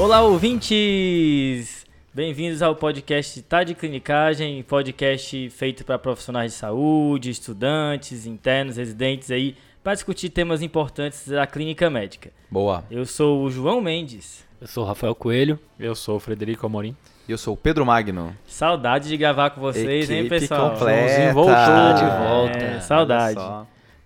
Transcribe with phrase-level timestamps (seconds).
[0.00, 1.84] Olá, ouvintes!
[2.14, 9.30] Bem-vindos ao podcast Tá de Clinicagem, podcast feito para profissionais de saúde, estudantes, internos, residentes
[9.30, 9.54] aí,
[9.84, 12.30] para discutir temas importantes da clínica médica.
[12.50, 12.82] Boa.
[12.90, 14.42] Eu sou o João Mendes.
[14.58, 15.60] Eu sou o Rafael Coelho.
[15.78, 16.96] Eu sou o Frederico Amorim.
[17.28, 18.34] E eu sou o Pedro Magno.
[18.46, 20.70] Saudade de gravar com vocês, hein, Equipe pessoal?
[20.70, 21.08] completa.
[21.08, 22.58] Joãozinho voltou de volta.
[22.58, 23.40] É, saudade.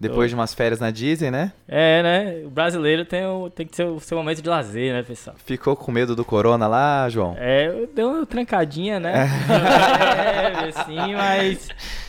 [0.09, 1.53] Depois de umas férias na Disney, né?
[1.67, 2.43] É, né?
[2.45, 5.37] O brasileiro tem, o, tem que ter o seu momento de lazer, né, pessoal?
[5.45, 7.35] Ficou com medo do corona lá, João?
[7.39, 9.29] É, deu uma trancadinha, né?
[9.49, 11.69] é, assim, mas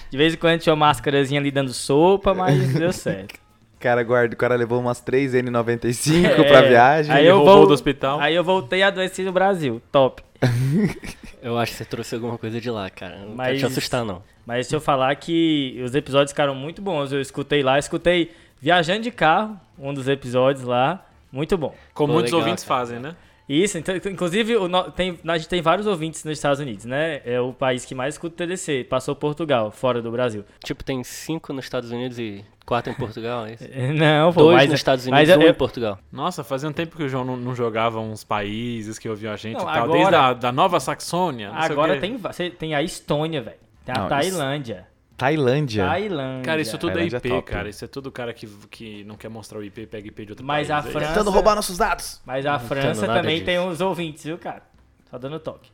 [0.10, 3.36] de vez em quando tinha uma máscarazinha ali dando sopa, mas deu certo.
[3.76, 6.44] O cara, guarda, o cara levou umas 3 N95 É.
[6.44, 7.14] pra viagem.
[7.14, 8.20] Aí eu vou- do hospital.
[8.20, 10.24] Aí eu voltei a adoecer no Brasil, top.
[11.42, 13.18] Eu acho que você trouxe alguma coisa de lá, cara.
[13.20, 14.24] Não Mas- quero te assustar, não.
[14.46, 18.32] Mas se eu falar que os episódios ficaram muito bons, eu escutei lá, escutei
[18.62, 21.76] viajando de carro, um dos episódios lá, muito bom.
[21.94, 22.80] Como Pô, muitos legal, ouvintes cara.
[22.80, 23.16] fazem, né?
[23.48, 27.22] Isso, então, inclusive o tem, a gente tem vários ouvintes nos Estados Unidos, né?
[27.24, 30.44] É o país que mais escuta o TDC, passou Portugal, fora do Brasil.
[30.64, 33.64] Tipo, tem cinco nos Estados Unidos e quatro em Portugal, é isso?
[33.94, 36.00] Não, pô, Dois mas, nos Estados mas Unidos, eu- um eu- em Portugal.
[36.12, 39.36] Nossa, fazia um tempo que o João não, não jogava uns países que ouviam a
[39.36, 39.84] gente Não, e tal.
[39.84, 41.52] agora- Desde a da Nova Saxônia.
[41.52, 42.18] não sei o Agora tem,
[42.58, 43.58] tem a Estônia, velho.
[43.86, 44.88] Tem a Não, Tailândia.
[45.18, 45.86] Tailândia.
[45.86, 46.44] Tailândia.
[46.44, 47.52] Cara, isso tudo é Tailândia é IP, top.
[47.52, 47.70] cara.
[47.70, 50.46] Isso é tudo cara que, que não quer mostrar o IP, pega IP de outro
[50.46, 50.86] Mas país.
[50.86, 52.22] a é França- Tentando roubar nossos dados.
[52.26, 53.46] Mas a França nada também disso.
[53.46, 54.64] tem uns ouvintes, viu, cara?
[55.10, 55.72] Só dando toque.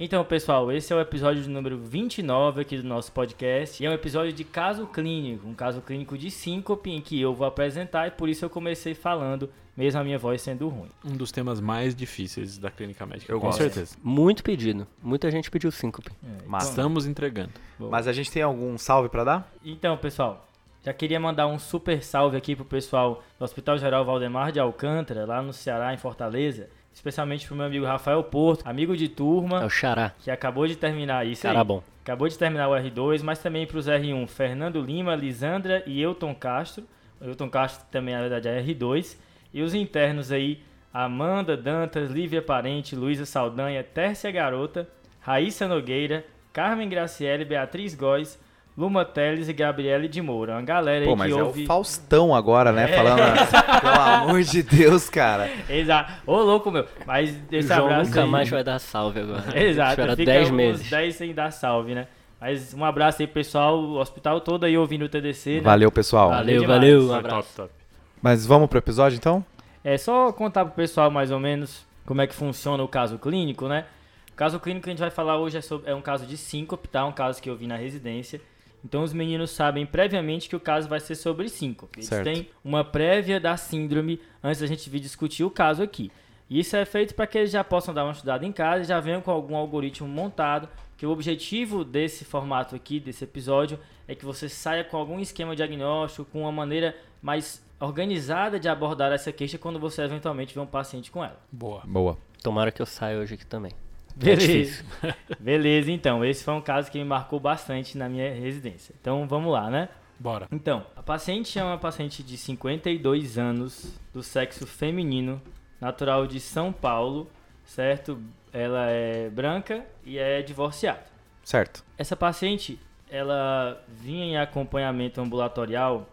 [0.00, 3.80] Então, pessoal, esse é o episódio de número 29 aqui do nosso podcast.
[3.82, 7.34] E é um episódio de caso clínico, um caso clínico de síncope em que eu
[7.34, 10.88] vou apresentar e por isso eu comecei falando, mesmo a minha voz sendo ruim.
[11.04, 13.32] Um dos temas mais difíceis da clínica médica.
[13.32, 13.58] Eu com gosto.
[13.58, 13.96] certeza.
[14.02, 14.86] Muito pedido.
[15.02, 16.10] Muita gente pediu síncope.
[16.46, 16.70] Massa.
[16.70, 17.50] Estamos entregando.
[17.78, 19.52] Mas a gente tem algum salve pra dar?
[19.64, 20.46] Então, pessoal,
[20.84, 25.24] já queria mandar um super salve aqui pro pessoal do Hospital Geral Valdemar de Alcântara,
[25.24, 26.68] lá no Ceará, em Fortaleza.
[26.94, 30.12] Especialmente pro meu amigo Rafael Porto, amigo de É turma, o Xará.
[30.18, 31.64] que acabou de terminar isso aí.
[31.64, 31.82] Bom.
[32.02, 36.34] Acabou de terminar o R2, mas também para os R1, Fernando Lima, Lisandra e Elton
[36.34, 36.84] Castro.
[37.18, 39.16] O Elton Castro também, na verdade, é R2.
[39.52, 40.60] E os internos aí,
[40.92, 44.88] Amanda Dantas, Lívia Parente, Luísa Saldanha, Tércia Garota,
[45.20, 48.38] Raíssa Nogueira, Carmen Graciele, Beatriz Góes,
[48.76, 50.52] Luma Teles e Gabriele de Moura.
[50.54, 51.64] Uma galera aí Pô, que mas é ouve...
[51.64, 52.88] o Faustão agora, né?
[52.88, 55.50] Falando, pelo amor de Deus, cara.
[55.68, 56.12] Exato.
[56.26, 56.86] Ô, louco, meu.
[57.06, 59.44] Mas esse João abraço nunca aí- mais vai dar salve agora.
[59.62, 60.90] Exato, Espera fica 10 uns meses.
[60.90, 62.06] 10 sem dar salve, né?
[62.40, 65.60] Mas um abraço aí, pessoal, o hospital todo aí ouvindo o TDC, né?
[65.60, 66.30] Valeu, pessoal.
[66.30, 66.62] Valeu.
[66.62, 67.08] Valeu, valeu.
[67.10, 67.48] Um abraço.
[67.54, 67.81] top, top.
[68.22, 69.44] Mas vamos pro episódio, então?
[69.84, 73.66] É só contar pro pessoal mais ou menos como é que funciona o caso clínico,
[73.68, 73.84] né?
[74.30, 76.36] O caso clínico que a gente vai falar hoje é, sobre- é um caso de
[76.36, 77.04] síncope, tá?
[77.04, 78.40] Um caso que eu vi na residência.
[78.84, 81.98] Então os meninos sabem previamente que o caso vai ser sobre síncope.
[81.98, 82.24] Eles Certo.
[82.24, 86.10] têm uma prévia da síndrome antes da gente vir discutir o caso aqui.
[86.50, 88.86] E isso é feito para que eles já possam dar uma estudada em casa e
[88.86, 90.68] já venham com algum algoritmo montado.
[90.96, 95.54] Que o objetivo desse formato aqui, desse episódio, é que você saia com algum esquema
[95.56, 100.66] diagnóstico, com uma maneira mais organizada de abordar essa queixa quando você eventualmente vê um
[100.66, 101.40] paciente com ela.
[101.50, 101.82] Boa.
[101.84, 102.16] Boa.
[102.42, 103.72] Tomara que eu saia hoje aqui também.
[104.20, 104.46] É Beleza.
[104.46, 104.84] difícil.
[105.38, 106.24] Beleza, então.
[106.24, 108.94] Esse foi um caso que me marcou bastante na minha residência.
[109.00, 109.88] Então vamos lá, né?
[110.18, 110.46] Bora.
[110.52, 115.42] Então, a paciente é uma paciente de 52 anos, do sexo feminino,
[115.80, 117.28] natural de São Paulo,
[117.64, 118.22] certo?
[118.52, 121.02] Ela é branca e é divorciada.
[121.42, 121.84] Certo.
[121.98, 122.78] Essa paciente,
[123.10, 126.06] ela vinha em acompanhamento ambulatorial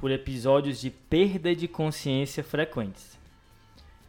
[0.00, 3.18] por episódios de perda de consciência frequentes.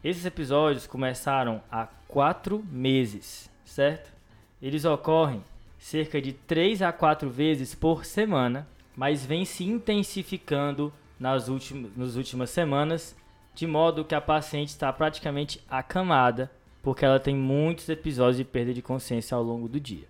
[0.03, 4.09] Esses episódios começaram há quatro meses, certo?
[4.61, 5.43] Eles ocorrem
[5.77, 12.15] cerca de 3 a 4 vezes por semana, mas vem se intensificando nas últimas, nas
[12.15, 13.15] últimas semanas,
[13.53, 16.49] de modo que a paciente está praticamente acamada,
[16.81, 20.09] porque ela tem muitos episódios de perda de consciência ao longo do dia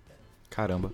[0.52, 0.91] Caramba.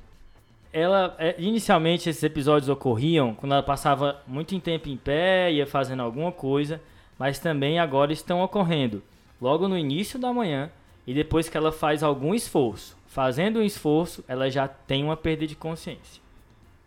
[0.71, 6.01] Ela é, inicialmente esses episódios ocorriam quando ela passava muito tempo em pé, ia fazendo
[6.01, 6.81] alguma coisa,
[7.17, 9.01] mas também agora estão ocorrendo
[9.41, 10.69] logo no início da manhã
[11.05, 12.95] e depois que ela faz algum esforço.
[13.07, 16.21] Fazendo um esforço, ela já tem uma perda de consciência.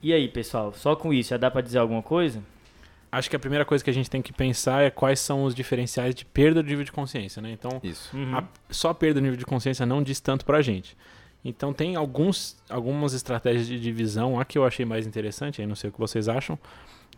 [0.03, 2.43] E aí, pessoal, só com isso já dá pra dizer alguma coisa?
[3.13, 5.55] Acho que a primeira coisa que a gente tem que pensar é quais são os
[5.55, 7.51] diferenciais de perda do nível de consciência, né?
[7.51, 8.17] Então, Isso.
[8.17, 8.37] Uhum.
[8.37, 10.97] a- só a perda do nível de consciência não diz tanto pra gente.
[11.45, 14.39] Então tem alguns, algumas estratégias de divisão.
[14.39, 16.59] A que eu achei mais interessante, aí não sei o que vocês acham,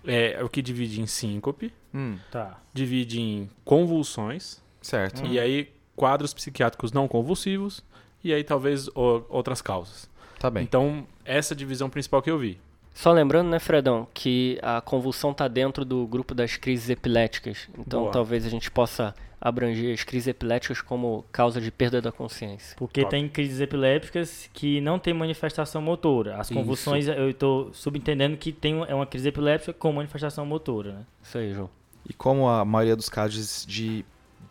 [0.05, 2.59] é o que divide em síncope, Hum, Tá.
[2.73, 5.25] divide em convulsões, certo.
[5.27, 7.83] e aí quadros psiquiátricos não convulsivos,
[8.25, 10.09] e aí talvez o- outras causas.
[10.39, 10.63] Tá bem.
[10.65, 12.59] Então, essa divisão principal que eu vi.
[12.95, 17.69] Só lembrando, né, Fredão, que a convulsão está dentro do grupo das crises epiléticas.
[17.79, 18.13] Então Boa.
[18.13, 22.77] talvez a gente possa abranger as crises epiléticas como causa de perda da consciência.
[22.77, 23.11] Porque Top.
[23.11, 26.37] tem crises epilépticas que não tem manifestação motora.
[26.37, 26.55] As Isso.
[26.55, 31.07] convulsões, eu estou subentendendo que tem é uma crise epiléptica com manifestação motora, né?
[31.21, 31.69] Isso aí, João.
[32.09, 34.05] E como a maioria dos casos de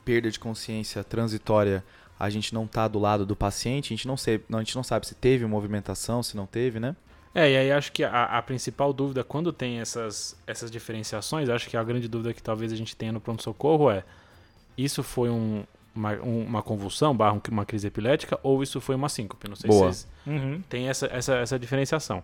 [0.04, 1.84] perda de consciência transitória,
[2.20, 4.84] a gente não tá do lado do paciente, a gente não, sei, a gente não
[4.84, 6.98] sabe se teve movimentação, se não teve, né?
[7.34, 11.70] É, e aí acho que a, a principal dúvida, quando tem essas, essas diferenciações, acho
[11.70, 14.04] que a grande dúvida que talvez a gente tenha no pronto-socorro é:
[14.78, 15.64] isso foi um-
[15.94, 19.48] uma, um- uma convulsão, barra um- uma crise epilética, ou isso foi uma síncope?
[19.50, 19.92] Não sei Boa.
[19.92, 20.62] se vocês Uhum.
[20.70, 22.24] têm essa, essa, essa diferenciação.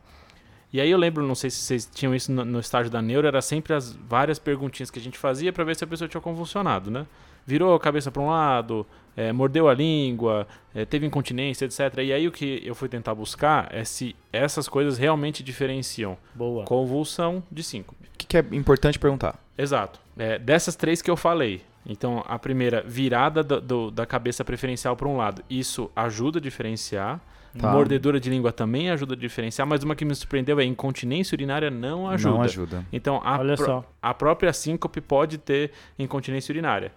[0.72, 3.26] E aí eu lembro, não sei se vocês tinham isso no, no estágio da neuro,
[3.28, 6.20] era sempre as várias perguntinhas que a gente fazia para ver se a pessoa tinha
[6.20, 7.06] convulsionado, né?
[7.46, 8.86] Virou a cabeça para um lado,
[9.16, 10.46] eh, mordeu a língua,
[10.76, 12.00] eh, teve incontinência, etc.
[12.00, 16.66] E aí o que eu fui tentar buscar é se essas coisas realmente diferenciam Boa.
[16.66, 18.04] convulsão de síncope.
[18.14, 19.42] O que, que é importante perguntar?
[19.58, 20.02] Exato.
[20.18, 21.62] É, dessas três que eu falei.
[21.90, 25.42] Então, a primeira, virada do- do- da cabeça preferencial para um lado.
[25.50, 27.20] Isso ajuda a diferenciar.
[27.58, 27.72] Tá.
[27.72, 29.66] Mordedura de língua também ajuda a diferenciar.
[29.66, 32.34] Mas uma que me surpreendeu é incontinência urinária não ajuda.
[32.36, 32.86] Não ajuda.
[32.92, 33.86] Então, a, só.
[34.02, 36.92] a própria síncope pode ter incontinência urinária.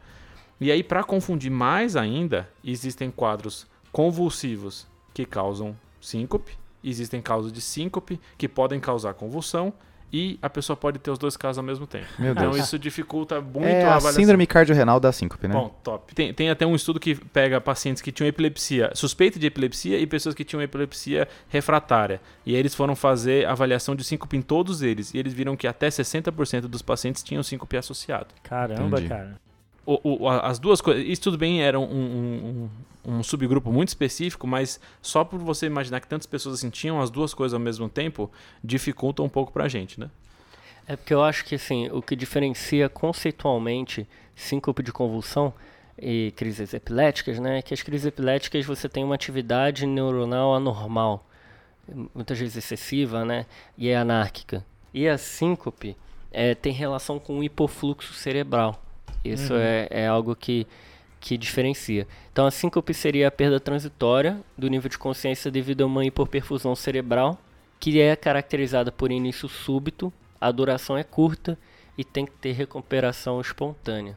[0.60, 6.52] E aí, para confundir mais ainda, existem quadros convulsivos que causam síncope,
[6.82, 9.72] existem causas de síncope que podem causar convulsão
[10.12, 12.06] e a pessoa pode ter os dois casos ao mesmo tempo.
[12.18, 12.64] Meu Então, Deus.
[12.64, 14.20] isso dificulta muito é a a avaliação.
[14.20, 15.54] síndrome cardiorrenal da síncope, né?
[15.54, 16.14] Bom, top.
[16.14, 20.06] Tem, tem até um estudo que pega pacientes que tinham epilepsia, suspeita de epilepsia e
[20.06, 22.20] pessoas que tinham epilepsia refratária.
[22.44, 25.12] E aí eles foram fazer avaliação de síncope em todos eles.
[25.14, 28.28] E eles viram que até 60% dos pacientes tinham síncope associado.
[28.42, 29.08] Caramba, Entendi.
[29.08, 29.40] cara.
[29.86, 31.04] O- o- as duas coisas.
[31.06, 32.68] Isso tudo bem, era um, um-
[33.06, 37.00] um- um subgrupo muito específico, mas só por você imaginar que tantas pessoas assim tinham
[37.00, 38.30] as duas coisas ao mesmo tempo,
[38.62, 40.10] dificulta um pouco pra gente, né?
[40.86, 45.52] É porque eu acho que assim, o que diferencia conceitualmente síncope de convulsão
[45.98, 51.26] e crises epiléticas, né, é que as crises epiléticas você tem uma atividade neuronal anormal,
[52.14, 53.46] muitas vezes excessiva, né,
[53.76, 54.64] e é anárquica.
[54.94, 55.96] E a síncope
[56.32, 58.82] é, tem relação com o hipofluxo cerebral.
[59.24, 59.60] Isso Uhum.
[59.60, 60.66] é, é algo que,
[61.20, 62.06] que diferencia.
[62.32, 66.74] Então a síncope seria a perda transitória do nível de consciência devido a uma hipoperfusão
[66.74, 67.38] cerebral,
[67.78, 71.58] que é caracterizada por início súbito, a duração é curta
[71.96, 74.16] e tem que ter recuperação espontânea,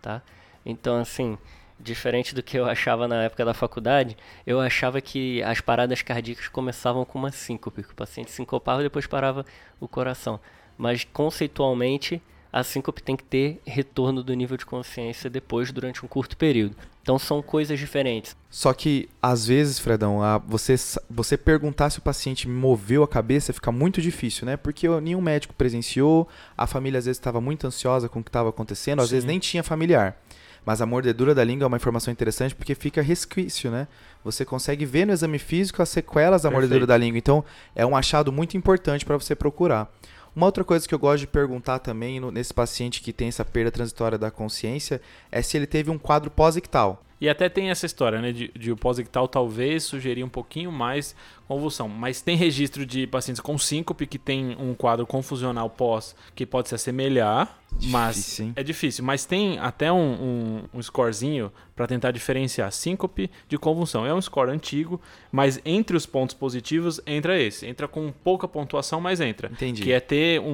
[0.00, 0.22] tá?
[0.64, 1.36] Então, assim,
[1.78, 4.16] diferente do que eu achava na época da faculdade,
[4.46, 8.84] eu achava que as paradas cardíacas começavam com uma síncope, que o paciente sincopava e
[8.84, 9.44] depois parava
[9.80, 10.38] o coração.
[10.76, 12.22] Mas, conceitualmente,
[12.52, 16.74] a síncope tem que ter retorno do nível de consciência depois, durante um curto período.
[17.02, 18.36] Então, são coisas diferentes.
[18.50, 20.74] Só que, às vezes, Fredão, a- você,
[21.08, 24.56] você perguntar se o paciente moveu a cabeça fica muito difícil, né?
[24.56, 28.48] Porque nenhum médico presenciou, a família às vezes estava muito ansiosa com o que estava
[28.50, 29.14] acontecendo, às Sim.
[29.14, 30.16] vezes nem tinha familiar.
[30.64, 33.88] Mas a mordedura da língua é uma informação interessante porque fica resquício, né?
[34.22, 36.88] Você consegue ver no exame físico as sequelas da mordedura Perfeito.
[36.88, 37.16] da língua.
[37.18, 37.42] Então,
[37.74, 39.90] é um achado muito importante para você procurar.
[40.34, 43.70] Uma outra coisa que eu gosto de perguntar também nesse paciente que tem essa perda
[43.70, 45.00] transitória da consciência
[45.30, 47.02] é se ele teve um quadro pós-ictal.
[47.20, 48.32] E até tem essa história, né?
[48.32, 51.14] De, de o pós-ictal talvez sugerir um pouquinho mais
[51.46, 51.88] convulsão.
[51.88, 56.68] Mas tem registro de pacientes com síncope que tem um quadro confusional pós que pode
[56.68, 58.52] se assemelhar, mas hein?
[58.56, 59.04] é difícil.
[59.04, 64.06] Mas tem até um, um, um scorezinho para tentar diferenciar síncope de convulsão.
[64.06, 65.00] É um score antigo,
[65.32, 67.66] mas entre os pontos positivos entra esse.
[67.66, 69.48] Entra com pouca pontuação, mas entra.
[69.52, 69.82] Entendi.
[69.82, 70.44] Que é ter um,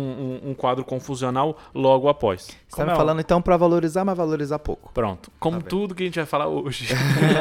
[0.45, 2.49] um- um quadro confusional logo após.
[2.69, 4.91] Você tá me é falando então para valorizar, mas valorizar pouco.
[4.95, 5.31] Pronto.
[5.39, 6.87] Como Tá tudo que a gente vai falar hoje.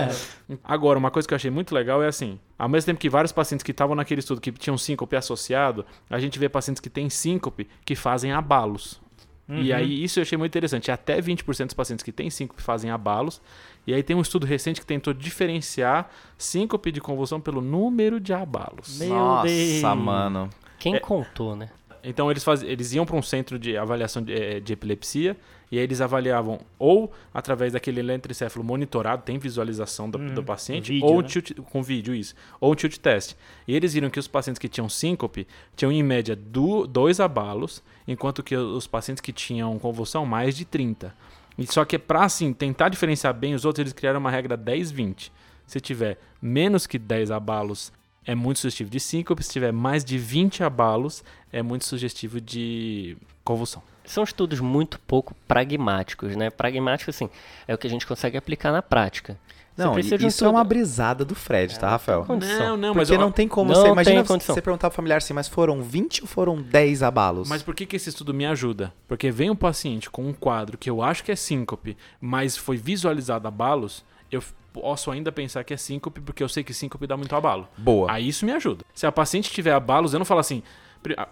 [0.63, 3.31] Agora, uma coisa que eu achei muito legal é assim: ao mesmo tempo que vários
[3.31, 7.09] pacientes que estavam naquele estudo que tinham síncope associado, a gente vê pacientes que têm
[7.09, 9.01] síncope que fazem abalos.
[9.47, 9.77] E Uhum.
[9.77, 10.89] aí, isso eu achei muito interessante.
[10.91, 13.39] Até 20% dos pacientes que têm síncope fazem abalos.
[13.85, 18.33] E aí tem um estudo recente que tentou diferenciar síncope de convulsão pelo número de
[18.33, 18.97] abalos.
[18.97, 19.81] Meu Nossa, Deus.
[19.97, 20.49] mano.
[20.79, 21.69] Quem É- contou, né?
[22.03, 22.63] Então eles, faz...
[22.63, 25.37] eles iam para um centro de avaliação de, eh, de epilepsia
[25.75, 30.93] e aí eles avaliavam ou através daquele eletrocefalo monitorado, tem visualização do, Uhum, do paciente,
[30.93, 31.27] vídeo, ou né?
[31.27, 33.35] tilt, com vídeo, isso, ou um tilt test.
[33.67, 37.83] E eles viram que os pacientes que tinham síncope tinham em média do, dois abalos,
[38.07, 41.13] enquanto que os pacientes que tinham convulsão, mais de 30.
[41.57, 45.29] E só que para assim, tentar diferenciar bem os outros, eles criaram uma regra 10-20.
[45.67, 47.91] Se tiver menos que 10 abalos,
[48.25, 49.43] é muito sugestivo de síncope.
[49.43, 53.83] Se tiver mais de 20 abalos, é muito sugestivo de convulsão.
[54.05, 56.49] São estudos muito pouco pragmáticos, né?
[56.49, 57.29] Pragmático, assim,
[57.67, 59.37] é o que a gente consegue aplicar na prática.
[59.77, 62.23] Não, precisa de isso é uma brisada do Fred, tá, Rafael?
[62.23, 62.59] condição.
[62.59, 63.83] Não, não, mas Porque eu- não tem como Não você.
[63.83, 64.55] tem Imagina condição.
[64.55, 67.49] você perguntar pro familiar assim, mas foram 20 ou foram 10 abalos?
[67.49, 68.93] Mas por que, que esse estudo me ajuda?
[69.05, 72.77] Porque vem um paciente com um quadro que eu acho que é síncope, mas foi
[72.77, 77.17] visualizado abalos, eu posso ainda pensar que é síncope porque eu sei que síncope dá
[77.17, 77.67] muito abalo.
[77.77, 78.09] Boa.
[78.09, 78.85] Aí isso me ajuda.
[78.93, 80.63] Se a paciente tiver abalos, eu não falo assim.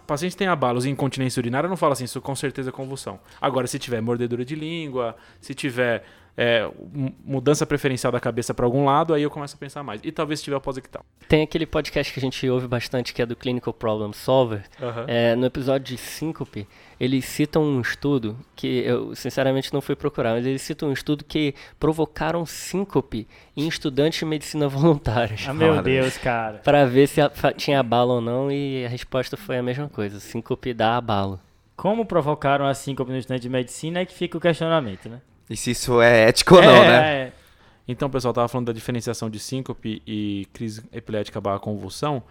[0.06, 3.18] Paciente tem abalos e incontinência urinária, eu não falo assim, isso com certeza é convulsão.
[3.40, 6.04] Agora, se tiver mordedura de língua, se tiver
[6.36, 10.00] é, mu- mudança preferencial da cabeça para algum lado, aí eu começo a pensar mais.
[10.04, 11.04] E talvez se tiver pós-ictal.
[11.28, 14.62] Tem aquele podcast que a gente ouve bastante que é do Clinical Problem Solver.
[15.06, 16.66] É, no episódio de síncope,
[16.98, 21.24] eles citam um estudo que eu sinceramente não fui procurar, mas eles citam um estudo
[21.24, 23.26] que provocaram síncope
[23.56, 25.44] em estudantes de medicina voluntários.
[25.48, 25.82] Ah, meu Cara.
[25.82, 26.58] Deus, cara.
[26.58, 27.20] Pra ver se
[27.56, 31.38] tinha abalo ou não, e a resposta foi a mesma coisa: síncope dá abalo.
[31.76, 35.20] Como provocaram a síncope no estudante de medicina é que fica o questionamento, né?
[35.48, 37.12] E se isso é ético ou não, é, né?
[37.12, 37.32] é.
[37.86, 42.22] Então, pessoal, tava falando da diferenciação de síncope e crise epilética barra convulsão,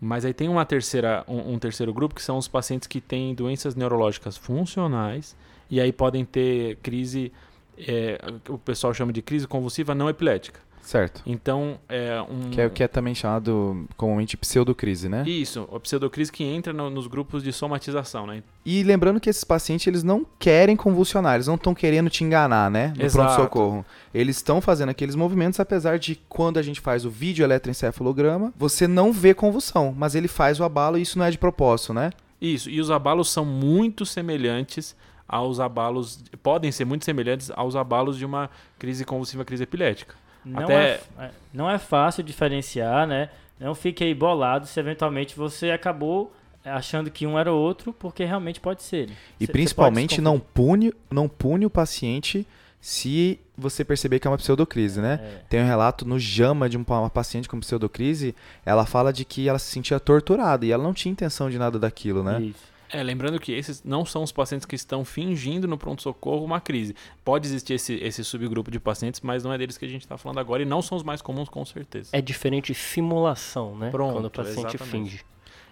[0.00, 3.34] mas aí tem uma terceira, um, um terceiro grupo que são os pacientes que têm
[3.34, 5.36] doenças neurológicas funcionais
[5.70, 7.32] e aí podem ter crise,
[7.78, 10.60] é, o pessoal chama de crise convulsiva não epilética.
[10.82, 11.22] Certo.
[11.24, 12.50] Então, é um...
[12.50, 15.22] Que é o que é também chamado comumente pseudocrise, né?
[15.26, 18.42] Isso, a pseudocrise que entra no- nos grupos de somatização, né?
[18.66, 22.70] E lembrando que esses pacientes, eles não querem convulsionar, eles não estão querendo te enganar,
[22.70, 22.88] né?
[22.96, 23.84] No pronto-socorro.
[24.12, 28.86] Eles estão fazendo aqueles movimentos, apesar de quando a gente faz o vídeo eletroencefalograma, você
[28.88, 32.10] não vê convulsão, mas ele faz o abalo e isso não é de propósito, né?
[32.40, 34.96] Isso, e os abalos são muito semelhantes
[35.28, 40.14] aos abalos, podem ser muito semelhantes aos abalos de uma crise convulsiva, crise epilética.
[40.44, 43.28] Não, Até- é, é- não é fácil diferenciar, né?
[43.58, 46.32] Não fique aí bolado se eventualmente você acabou
[46.64, 49.08] achando que um era o outro, porque realmente pode ser.
[49.38, 52.46] E Cê- cê principalmente se não pune, não pune o paciente
[52.80, 55.20] se você perceber que é uma pseudocrise, né?
[55.22, 55.42] É.
[55.48, 59.48] Tem um relato no JAMA de um uma paciente com pseudocrise, ela fala de que
[59.48, 62.40] ela se sentia torturada e ela não tinha intenção de nada daquilo, né?
[62.40, 62.70] Isso.
[62.92, 66.94] É, lembrando que esses não são os pacientes que estão fingindo no pronto-socorro uma crise.
[67.24, 70.18] Pode existir esse, esse subgrupo de pacientes, mas não é deles que a gente está
[70.18, 72.10] falando agora e não são os mais comuns, com certeza.
[72.12, 73.90] É diferente de simulação, né?
[73.90, 74.90] Pronto, Quando o paciente exatamente.
[74.90, 75.24] finge.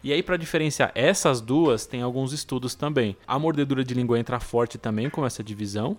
[0.02, 3.16] E aí, para diferenciar essas duas, tem alguns estudos também.
[3.26, 5.96] A mordedura de língua entra forte também com essa divisão.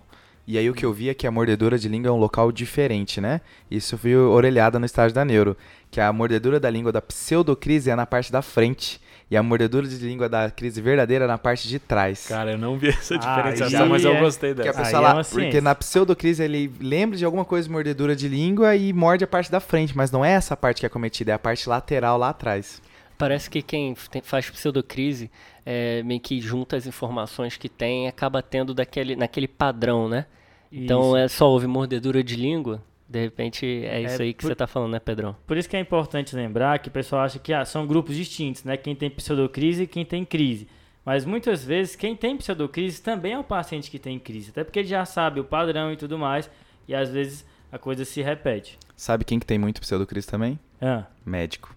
[0.48, 2.52] E aí o que eu vi é que a mordedura de língua é um local
[2.52, 3.42] diferente, né?
[3.70, 5.56] Isso eu vi orelhada no estágio da neuro,
[5.92, 9.00] que a mordedura da língua da pseudocrise é na parte da frente
[9.32, 12.28] e a mordedura de língua da crise verdadeira é na parte de trás.
[12.28, 14.84] Cara, eu não vi essa Ah, diferenciação, aí mas eu é- gostei Porque a dessa.
[14.84, 18.28] Pessoa é lá, uma porque na pseudocrise ele lembra de alguma coisa de mordedura de
[18.28, 21.32] língua e morde a parte da frente, mas não é essa parte que é cometida,
[21.32, 22.82] é a parte lateral lá atrás.
[23.18, 25.30] Parece que quem tem- faz pseudocrise
[25.66, 30.26] é, meio que junta as informações que tem e acaba tendo daquele, naquele padrão, né?
[30.72, 31.18] Então Isso.
[31.18, 34.56] é só houve mordedura de língua, de repente é isso É, aí que por- você
[34.56, 35.36] tá falando, né, Pedrão?
[35.48, 38.63] Por isso que é importante lembrar que o pessoal acha que ah, são grupos distintos,
[38.63, 38.78] né?
[38.78, 40.68] Quem tem pseudocrise e quem tem crise.
[41.04, 44.78] Mas muitas vezes quem tem pseudocrise também é o paciente que tem crise, até porque
[44.80, 46.50] ele já sabe o padrão e tudo mais,
[46.88, 48.78] e às vezes a coisa se repete.
[48.96, 50.60] Sabe quem que tem muito pseudocrise também?
[50.80, 51.75] Ah, Médico.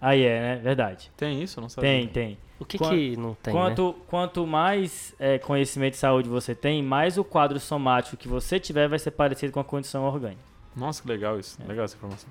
[0.00, 0.56] aí é, né?
[0.62, 1.10] Verdade.
[1.16, 1.60] Tem isso?
[1.60, 1.90] Não sabia.
[1.90, 2.38] Tem, tem.
[2.58, 3.60] O que que não tem, né?
[3.60, 8.58] Quanto, quanto mais é, conhecimento de saúde você tem, mais o quadro somático que você
[8.60, 10.51] tiver vai ser parecido com a condição orgânica.
[10.76, 11.58] Nossa, que legal isso.
[11.66, 12.28] Legal essa informação.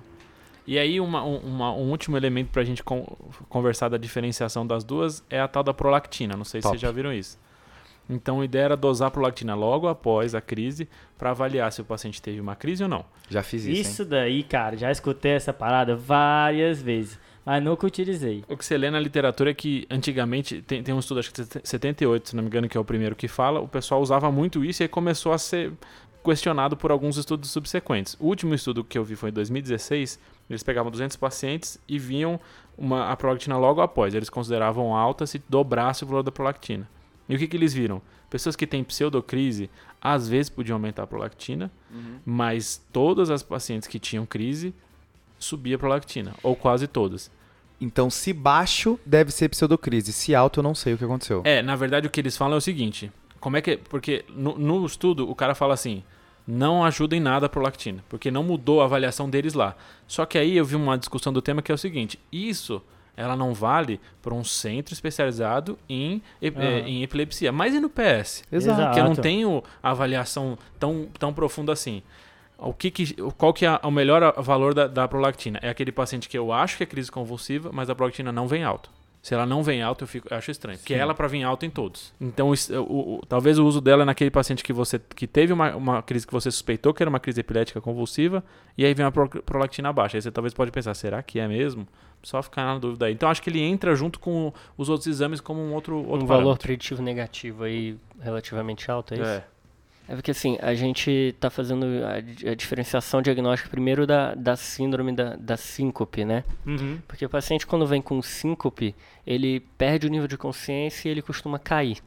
[0.66, 3.16] E aí, uma- um, uma- um último elemento pra gente con-
[3.48, 6.36] conversar da diferenciação das duas é a tal da prolactina.
[6.36, 6.72] Não sei se Top.
[6.76, 7.38] vocês já viram isso.
[8.10, 11.84] Então, a ideia era dosar a prolactina logo após a crise para avaliar se o
[11.84, 13.04] paciente teve uma crise ou não.
[13.28, 14.08] Já fiz isso, Isso, hein?
[14.08, 18.44] daí, cara, já escutei essa parada várias vezes, mas nunca utilizei.
[18.48, 21.42] O que você lê na literatura é que antigamente, tem, tem um estudo, acho que
[21.42, 24.30] de 78, se não me engano, que é o primeiro que fala, o pessoal usava
[24.32, 25.72] muito isso e aí começou a ser
[26.22, 28.16] questionado por alguns estudos subsequentes.
[28.20, 32.40] O último estudo que eu vi foi em 2016, eles pegavam 200 pacientes e viam
[32.76, 34.14] uma, a prolactina logo após.
[34.14, 36.88] Eles consideravam alta se dobrasse o valor da prolactina.
[37.28, 38.00] E o que, que eles viram?
[38.28, 39.68] Pessoas que têm pseudocrise,
[40.00, 41.70] às vezes podiam aumentar a prolactina,
[42.24, 44.74] mas todas as pacientes que tinham crise,
[45.38, 47.30] subia a prolactina, ou quase todas.
[47.82, 50.12] Então, se baixo, deve ser pseudocrise.
[50.12, 51.42] Se alto, eu não sei o que aconteceu.
[51.44, 53.10] É, na verdade o que eles falam é o seguinte:
[53.42, 53.76] como é que.
[53.76, 56.02] Porque no, no estudo o cara fala assim.
[56.44, 59.76] Não ajuda em nada a prolactina, porque não mudou a avaliação deles lá.
[60.08, 62.82] Só que aí eu vi uma discussão do tema que é o seguinte: isso
[63.16, 66.62] ela não vale para um centro especializado em, Aham.
[66.64, 68.42] eh, em epilepsia, mas e no PS?
[68.50, 68.82] Exato.
[68.82, 72.02] Porque eu não tenho avaliação tão, tão profunda assim.
[72.58, 75.60] O que que, qual que é o melhor valor da, da prolactina?
[75.62, 78.64] É aquele paciente que eu acho que é crise convulsiva, mas a prolactina não vem
[78.64, 78.88] alta.
[79.22, 80.76] Se ela não vem alta, eu, fico, eu acho estranho.
[80.76, 82.12] Porque ela para vir alta em todos.
[82.20, 85.52] Então, o, o, o, talvez o uso dela é naquele paciente que você que teve
[85.52, 88.42] uma, uma crise que você suspeitou que era uma crise epilética convulsiva,
[88.76, 90.16] e aí vem uma prolactina baixa.
[90.16, 91.86] Aí você talvez pode pensar, será que é mesmo?
[92.20, 93.12] Só ficar na dúvida aí.
[93.12, 96.26] Então, acho que ele entra junto com os outros exames como um outro, outro Um
[96.26, 96.36] parâmetro.
[96.44, 99.26] valor preditivo negativo aí relativamente alto, é isso?
[99.26, 99.44] É.
[100.08, 105.12] É porque assim, a gente está fazendo a, a, diferenciação diagnóstica primeiro da, da síndrome
[105.12, 106.44] da, da síncope, né?
[106.66, 106.98] Uhum.
[107.06, 108.94] Porque o paciente quando vem com síncope,
[109.26, 111.98] ele perde o nível de consciência e ele costuma cair.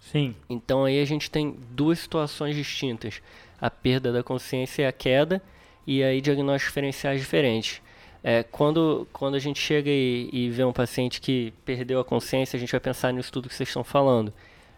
[0.00, 0.34] Sim.
[0.48, 3.20] Então aí a gente tem duas situações distintas.
[3.60, 5.42] A perda da consciência e a queda,
[5.86, 7.82] e aí diagnósticos diferenciais diferentes.
[8.22, 12.56] É, quando, quando a gente chega e, e vê um paciente que perdeu a consciência,
[12.56, 14.32] a gente vai pensar nisso tudo que vocês estão falando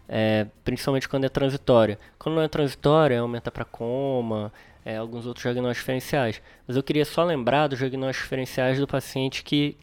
[0.07, 1.99] é, principalmente quando é transitória.
[2.17, 4.51] Quando não é transitória, aumenta para coma,
[4.85, 6.41] é, alguns outros diagnósticos diferenciais.
[6.67, 9.75] Mas eu queria só lembrar dos diagnósticos diferenciais do paciente que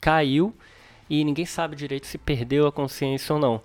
[0.00, 0.54] caiu
[1.08, 3.62] e ninguém sabe direito se perdeu a consciência ou não.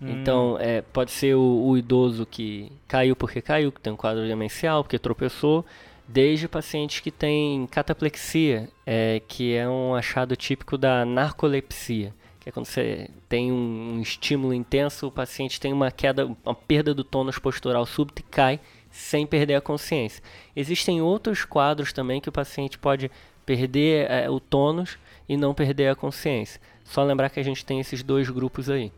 [0.00, 0.08] Hum.
[0.10, 4.26] Então, é, pode ser o, o, idoso que caiu porque caiu, que tem um quadro
[4.26, 5.64] demencial, porque tropeçou,
[6.06, 12.12] desde pacientes que têm cataplexia, é, que é um achado típico da narcolepsia
[12.46, 16.94] que é quando você tem um, estímulo intenso, o paciente tem uma queda, uma perda
[16.94, 20.22] do tônus postural súbito e cai sem perder a consciência.
[20.54, 23.10] Existem outros quadros também que o paciente pode
[23.44, 24.96] perder é, o tônus
[25.28, 26.60] e não perder a consciência.
[26.84, 28.92] Só lembrar que a gente tem esses dois grupos aí.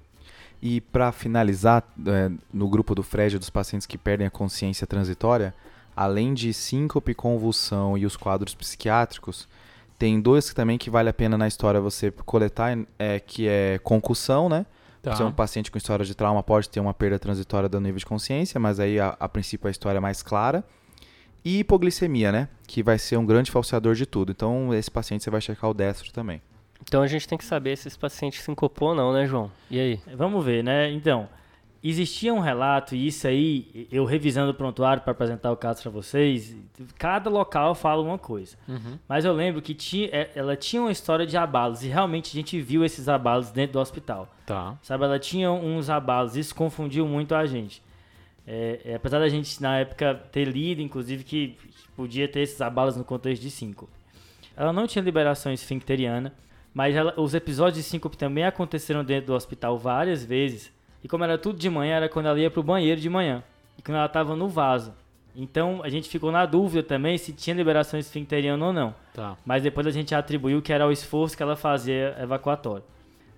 [0.60, 5.54] E para finalizar, é, no grupo do Fred dos pacientes que perdem a consciência transitória,
[5.96, 9.48] além de síncope, convulsão e os quadros psiquiátricos,
[9.98, 14.48] tem dois também que vale a pena na história você coletar, é, que é concussão,
[14.48, 14.64] né?
[15.02, 15.14] Tá.
[15.14, 17.98] Você é um paciente com história de trauma, pode ter uma perda transitória do nível
[17.98, 20.64] de consciência, mas aí a, a princípio a história é mais clara.
[21.44, 22.48] E hipoglicemia, né?
[22.66, 24.32] Que vai ser um grande falseador de tudo.
[24.32, 26.42] Então, esse paciente você vai checar o destro também.
[26.82, 29.50] Então a gente tem que saber se esse paciente sincopou ou não, né, João?
[29.70, 30.00] E aí?
[30.14, 30.90] Vamos ver, né?
[30.90, 31.28] Então,
[31.82, 35.90] existia um relato, e isso aí, eu revisando o prontuário para apresentar o caso para
[35.90, 36.56] vocês,
[36.98, 38.56] cada local fala uma coisa.
[38.66, 38.98] Uhum.
[39.08, 42.34] Mas eu lembro que tinha, é, ela tinha uma história de abalos, e realmente a
[42.34, 44.28] gente viu esses abalos dentro do hospital.
[44.44, 44.76] Tá.
[44.82, 47.82] Sabe, ela tinha uns abalos, isso confundiu muito a gente.
[48.46, 51.56] É, é, apesar da gente, na época, ter lido, inclusive, que
[51.94, 53.92] podia ter esses abalos no contexto de síncope.
[54.56, 56.32] Ela não tinha liberação esfincteriana,
[56.72, 61.24] mas ela, os episódios de síncope também aconteceram dentro do hospital várias vezes, e como
[61.24, 63.42] era tudo de manhã, era quando ela ia pro banheiro de manhã.
[63.76, 64.92] E quando ela tava no vaso.
[65.34, 68.94] Então a gente ficou na dúvida também se tinha liberação esfincteriana ou não.
[69.14, 69.36] Tá.
[69.46, 72.82] Mas depois a gente atribuiu que era o esforço que ela fazia evacuatório.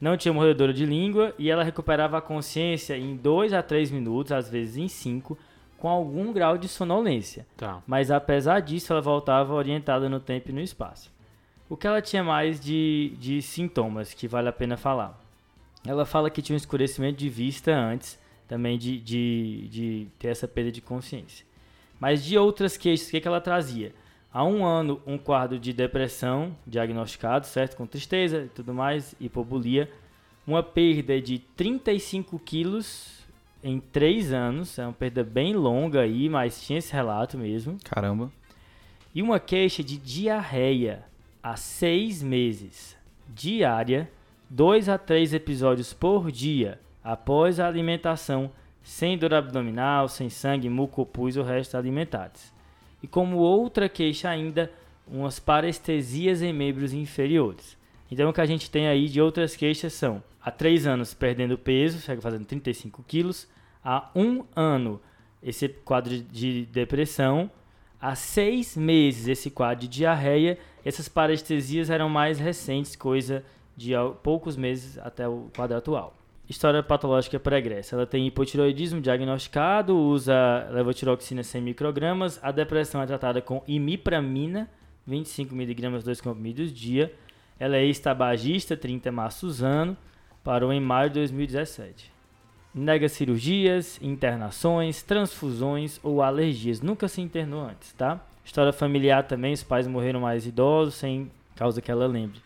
[0.00, 4.32] Não tinha mordedora de língua e ela recuperava a consciência em 2 a 3 minutos,
[4.32, 5.36] às vezes em 5,
[5.76, 7.46] com algum grau de sonolência.
[7.54, 7.82] Tá.
[7.86, 11.12] Mas apesar disso, ela voltava orientada no tempo e no espaço.
[11.68, 15.19] O que ela tinha mais de, de sintomas que vale a pena falar?
[15.86, 20.46] Ela fala que tinha um escurecimento de vista antes, também de, de, de ter essa
[20.46, 21.46] perda de consciência.
[21.98, 23.94] Mas de outras queixas, o que, que ela trazia?
[24.32, 27.76] Há um ano, um quadro de depressão diagnosticado, certo?
[27.76, 29.90] Com tristeza e tudo mais, hipobulia.
[30.46, 33.20] Uma perda de 35 quilos
[33.62, 34.78] em 3 anos.
[34.78, 37.76] É uma perda bem longa aí, mas tinha esse relato mesmo.
[37.84, 38.30] Caramba.
[39.14, 41.04] E uma queixa de diarreia
[41.42, 42.96] há 6 meses.
[43.28, 44.10] Diária
[44.52, 48.50] 2 a 3 episódios por dia após a alimentação,
[48.82, 52.52] sem dor abdominal, sem sangue, mucopus ou restos alimentares.
[53.00, 54.68] E como outra queixa ainda,
[55.06, 57.78] umas parestesias em membros inferiores.
[58.10, 61.56] Então o que a gente tem aí de outras queixas são há 3 anos perdendo
[61.56, 63.46] peso, fazendo 35 quilos,
[63.84, 65.00] há um ano
[65.40, 67.48] esse quadro de depressão,
[68.00, 73.44] há seis meses esse quadro de diarreia, essas parestesias eram mais recentes, coisa
[74.22, 76.14] poucos meses até o quadro atual.
[76.48, 77.94] História patológica pregressa.
[77.94, 82.40] Ela tem hipotiroidismo diagnosticado, usa levotiroxina 100 microgramas.
[82.42, 84.68] A depressão é tratada com imipramina,
[85.06, 87.14] 25 miligramas, 2 comprimidos dia.
[87.58, 89.96] Ela é ex-tabagista, 30 maços ano,
[90.42, 92.10] parou em maio de 2017.
[92.74, 96.80] Nega cirurgias, internações, transfusões ou alergias.
[96.80, 98.20] Nunca se internou antes, tá?
[98.44, 102.40] História familiar também, os pais morreram mais idosos, sem causa que ela lembre.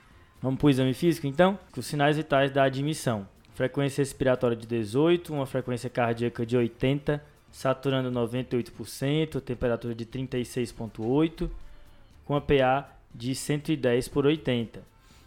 [0.45, 1.59] Vamos para o exame físico, então?
[1.75, 3.27] Os sinais vitais da admissão.
[3.55, 11.49] Frequência respiratória de 18, uma frequência cardíaca de 80, saturando 98%, temperatura de 36,8,
[12.27, 14.83] com a PA de 110 por 80.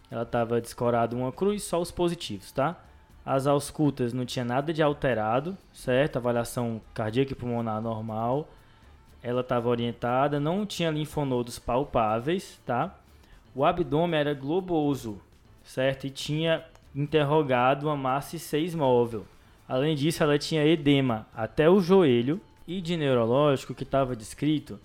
[0.08, 2.80] Ela estava descorada uma cruz, só os positivos, tá?
[3.26, 6.18] As auscultas não tinha nada de alterado, certo?
[6.18, 8.48] Avaliação cardíaca e pulmonar normal.
[9.20, 12.96] Ela estava orientada, não tinha linfonodos palpáveis, tá?
[13.54, 15.20] O abdômen era globoso,
[15.62, 16.06] certo?
[16.06, 19.24] E tinha interrogado uma massa I6 móvel.
[19.68, 24.78] Além disso, ela tinha edema até o joelho e de neurológico que estava descrito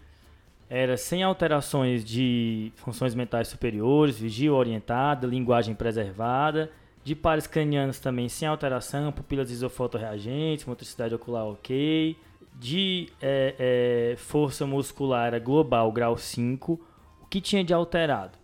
[0.70, 6.72] era sem alterações de funções mentais superiores, vigília orientada, linguagem preservada,
[7.04, 12.18] de pares cranianos também sem alteração, pupilas isofotorreagentes, motricidade ocular ok,
[12.56, 16.80] de é, é, força muscular global grau 5,
[17.22, 18.43] o que tinha de alterado?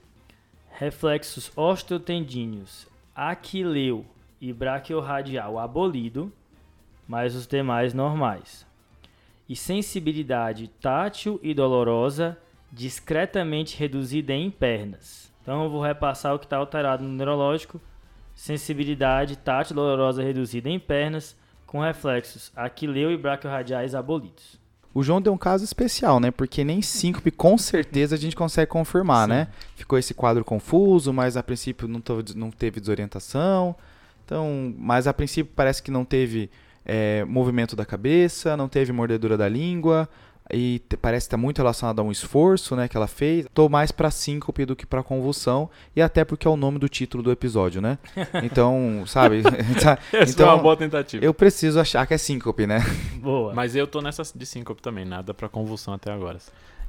[0.79, 4.05] Reflexos osteotendíneos, aquileu
[4.39, 6.31] e braquiorradial abolido,
[7.05, 8.65] mas os demais normais
[9.49, 12.37] e sensibilidade tátil e dolorosa
[12.71, 15.33] discretamente reduzida em pernas.
[15.41, 17.81] Então eu vou repassar o que está alterado no neurológico.
[18.35, 24.58] Sensibilidade tátil dolorosa reduzida em pernas, com reflexos aquileu e braquiorradiais abolidos.
[24.93, 26.31] O João deu um caso especial, né?
[26.31, 29.33] Porque nem síncope com certeza a gente consegue confirmar, Sim.
[29.33, 29.47] né?
[29.75, 32.01] Ficou esse quadro confuso, mas a princípio não,
[32.35, 33.75] não teve desorientação.
[34.25, 36.49] Então, mas a princípio parece que não teve
[36.85, 40.09] é, movimento da cabeça, não teve mordedura da língua
[40.51, 43.45] e parece estar muito relacionado a um esforço, né, que ela fez.
[43.53, 46.89] Tô mais para síncope do que para convulsão e até porque é o nome do
[46.89, 47.97] título do episódio, né?
[48.43, 49.41] Então, sabe?
[50.13, 51.23] Essa então, é uma boa tentativa.
[51.23, 52.79] Eu preciso achar que é síncope, né?
[53.15, 53.53] Boa.
[53.53, 56.39] Mas eu tô nessa de síncope também, nada para convulsão até agora.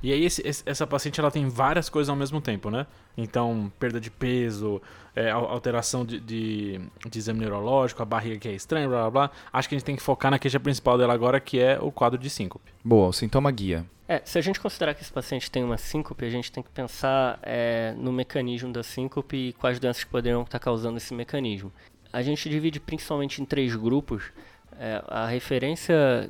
[0.02, 2.86] E aí esse, essa paciente ela tem várias coisas ao mesmo tempo, né?
[3.16, 4.80] Então, perda de peso,
[5.14, 9.30] é, alteração de, de, de, exame neurológico, a barriga que é estranha, blá blá blá.
[9.52, 11.92] Acho que a gente tem que focar na queixa principal dela agora, que é o
[11.92, 12.72] quadro de síncope.
[12.82, 13.84] Boa, o sintoma guia.
[14.08, 16.70] É, se a gente considerar que esse paciente tem uma síncope, a gente tem que
[16.70, 21.70] pensar é, no mecanismo da síncope e quais doenças poderiam estar causando esse mecanismo.
[22.12, 24.32] A gente divide principalmente em três grupos.
[24.78, 26.28] É, a referência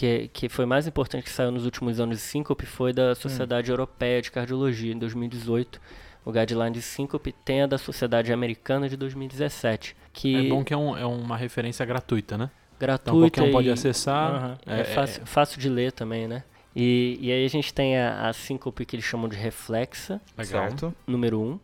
[0.00, 3.70] que, que foi mais importante que saiu nos últimos anos de síncope foi da Sociedade
[3.70, 3.74] hum.
[3.74, 5.78] Europeia de Cardiologia, em 2018.
[6.24, 9.94] O guideline de síncope tem a da Sociedade Americana de 2017.
[10.10, 12.50] Que é bom que é, um, é uma referência gratuita, né?
[12.78, 13.10] Gratuita.
[13.10, 14.32] Então qualquer um pode acessar.
[14.32, 14.58] Uh -huh.
[14.74, 16.44] é, é, fácil, fácil, de ler também, né?
[16.74, 20.18] E, e aí a gente tem a, a síncope que eles chamam de reflexa.
[20.42, 20.94] Certo.
[21.06, 21.44] Número 1.
[21.44, 21.60] Um.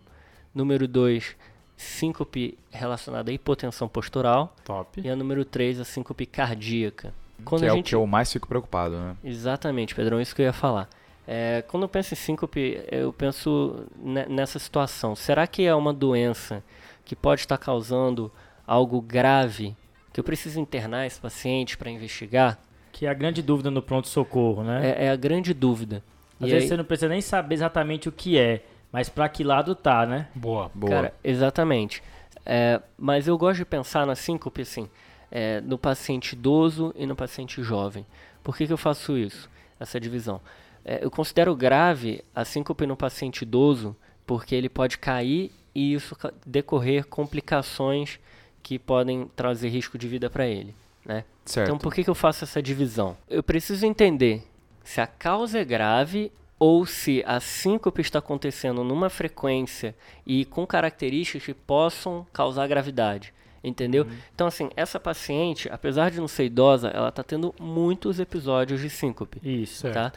[0.55, 1.37] Número 2,
[1.75, 4.55] síncope relacionada à hipotensão postural.
[4.63, 5.01] Top.
[5.01, 7.15] E a número 3, a síncope cardíaca.
[7.45, 7.81] Quando que é gente...
[7.81, 9.17] o que eu mais fico preocupado, né?
[9.23, 10.89] Exatamente, Pedrão, isso que eu ia falar.
[11.27, 13.87] É, quando eu penso em síncope, eu penso
[14.29, 15.17] nessa situação.
[15.17, 16.63] Será que é uma doença
[17.05, 18.31] que pode estar causando
[18.67, 19.77] algo grave
[20.13, 22.59] que eu preciso internar esse paciente para investigar?
[22.93, 24.89] Que é a grande dúvida no pronto-socorro, né?
[24.91, 26.03] É, é, a grande dúvida.
[26.41, 26.69] Às e vezes aí...
[26.69, 30.29] você não precisa nem saber exatamente o que é, mas para que lado tá, né?
[30.35, 30.91] Boa, boa.
[30.91, 32.03] Cara, exatamente.
[32.45, 34.89] É, mas eu gosto de pensar na síncope assim
[35.31, 38.07] é, no paciente idoso e no paciente jovem.
[38.43, 39.49] Por que, que eu faço isso?
[39.79, 40.41] Essa divisão.
[40.85, 46.17] É, eu considero grave a síncope no paciente idoso porque ele pode cair e isso
[46.45, 48.19] decorrer complicações
[48.63, 50.75] que podem trazer risco de vida para ele.
[51.05, 51.25] Né?
[51.49, 53.17] Então, por que, que eu faço essa divisão?
[53.29, 54.43] Eu preciso entender
[54.83, 59.95] se a causa é grave ou se a síncope está acontecendo numa frequência
[60.27, 63.33] e com características que possam causar gravidade
[63.67, 64.05] entendeu?
[64.05, 64.17] Uhum.
[64.35, 68.89] Então, assim, essa paciente, apesar de não ser idosa, ela está tendo muitos episódios de
[68.89, 69.41] síncope.
[69.43, 70.13] Isso, tá?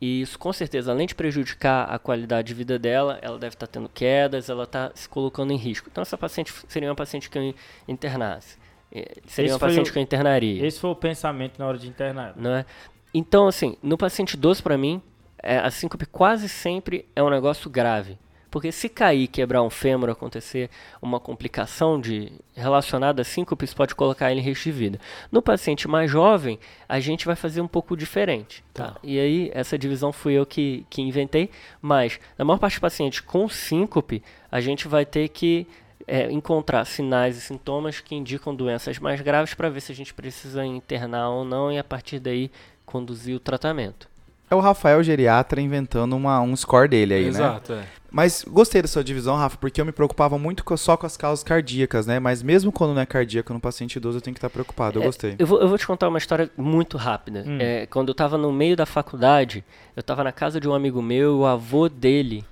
[0.00, 3.66] E isso, com certeza, além de prejudicar a qualidade de vida dela, ela deve estar
[3.66, 5.88] tá tendo quedas, ela está se colocando em risco.
[5.90, 7.54] Então, essa paciente seria uma paciente que eu
[7.88, 8.56] internasse.
[8.92, 10.64] Eh, seria esse uma paciente o, que eu internaria.
[10.64, 12.34] Esse foi o pensamento na hora de internar.
[12.36, 12.64] Não é?
[13.12, 15.02] Então, assim, no paciente idoso, para mim,
[15.42, 18.16] é, a síncope quase sempre é um negócio grave.
[18.50, 20.70] Porque se cair, quebrar um fêmur, acontecer
[21.02, 25.00] uma complicação de relacionada a síncopes, pode colocar ele em risco de vida.
[25.30, 26.58] No paciente mais jovem,
[26.88, 28.64] a gente vai fazer um pouco diferente.
[28.72, 28.92] Tá?
[28.92, 29.00] tá.
[29.02, 33.20] E aí, essa divisão fui eu que, que inventei, mas na maior parte dos pacientes
[33.20, 35.66] com síncope, a gente vai ter que
[36.06, 40.14] é, encontrar sinais e sintomas que indicam doenças mais graves para ver se a gente
[40.14, 42.50] precisa internar ou não e a partir daí
[42.86, 44.08] conduzir o tratamento.
[44.50, 47.78] É o Rafael Geriatra inventando uma, um score dele aí, Exato, né?
[47.80, 47.98] Exato, é.
[48.10, 51.44] Mas gostei da sua divisão, Rafa, porque eu me preocupava muito só com as causas
[51.44, 52.18] cardíacas, né?
[52.18, 54.98] Mas mesmo quando não é cardíaco no paciente idoso, eu tenho que estar preocupado.
[54.98, 55.36] Eu é, gostei.
[55.38, 57.44] Eu vou, eu vou, te contar uma história muito rápida.
[57.46, 57.58] Hum.
[57.60, 59.62] É, quando eu estava no meio da faculdade,
[59.94, 62.44] eu estava na casa de um amigo meu e o avô dele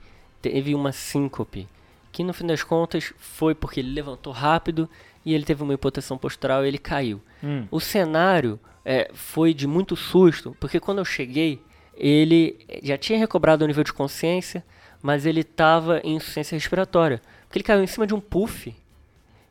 [0.42, 1.66] teve uma síncope.
[2.12, 4.88] Que no fim das contas foi porque ele levantou rápido
[5.24, 7.20] e ele teve uma hipotensão postural e ele caiu.
[7.42, 7.66] Hum.
[7.70, 11.62] O cenário é, foi de muito susto, porque quando eu cheguei,
[11.96, 14.62] ele já tinha recobrado o nível de consciência
[15.06, 17.20] mas ele estava em insuficiência respiratória.
[17.42, 18.74] Porque ele caiu em cima de um puff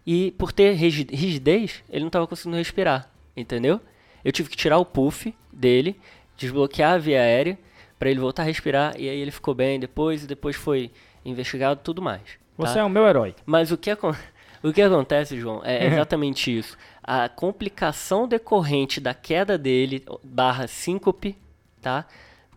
[0.06, 3.80] e por ter rigidez, ele não estava conseguindo respirar, entendeu?
[4.24, 5.98] Eu tive que tirar o puff dele,
[6.36, 7.58] desbloquear a via aérea
[7.98, 10.92] para ele voltar a respirar e aí ele ficou bem depois e depois foi
[11.24, 12.22] investigado tudo mais.
[12.22, 12.38] Tá?
[12.58, 13.34] Você é o meu herói.
[13.46, 13.90] Mas o que,
[14.62, 16.78] O que acontece, João, é exatamente isso.
[17.02, 21.38] A complicação decorrente da queda dele, barra síncope,
[21.82, 22.06] tá?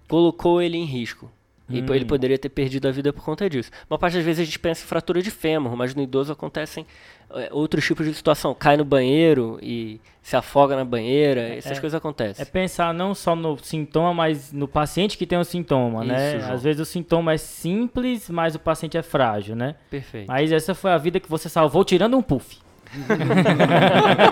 [0.08, 1.30] Colocou ele em risco.
[1.70, 1.86] E Hum.
[1.94, 3.70] ele poderia ter perdido a vida por conta disso.
[3.90, 6.86] Uma parte das vezes a gente pensa em fratura de fêmur, mas no idoso acontecem
[7.30, 8.54] é, outros tipos de situação.
[8.54, 12.40] Cai no banheiro e se afoga na banheira, essas é- coisas acontecem.
[12.42, 16.36] É pensar não só no sintoma, mas no paciente que tem o sintoma, né?
[16.36, 16.54] Isso, João.
[16.54, 19.74] Às vezes o sintoma é simples, mas o paciente é frágil, né?
[19.90, 20.26] Perfeito.
[20.26, 22.56] Mas essa foi a vida que você salvou tirando um puff.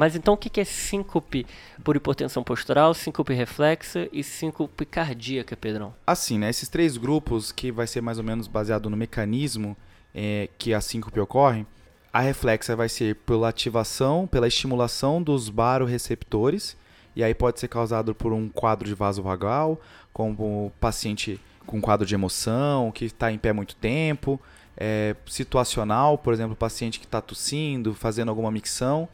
[0.00, 1.46] Mas então o que é síncope
[1.84, 5.92] por hipotensão postural, síncope reflexa e síncope cardíaca, Pedrão?
[6.06, 6.48] Assim, né?
[6.48, 9.76] Esses três grupos, que vai ser mais ou menos baseado no mecanismo
[10.14, 11.66] é, que a síncope ocorre,
[12.10, 16.78] a reflexa vai ser pela ativação, pela estimulação dos baroreceptores,
[17.14, 19.78] e aí pode ser causado por um quadro de vaso vagal,
[20.14, 24.40] como paciente com quadro de emoção, que está em pé muito tempo,
[24.78, 29.06] é, situacional, por exemplo, paciente que está tossindo, fazendo alguma micção,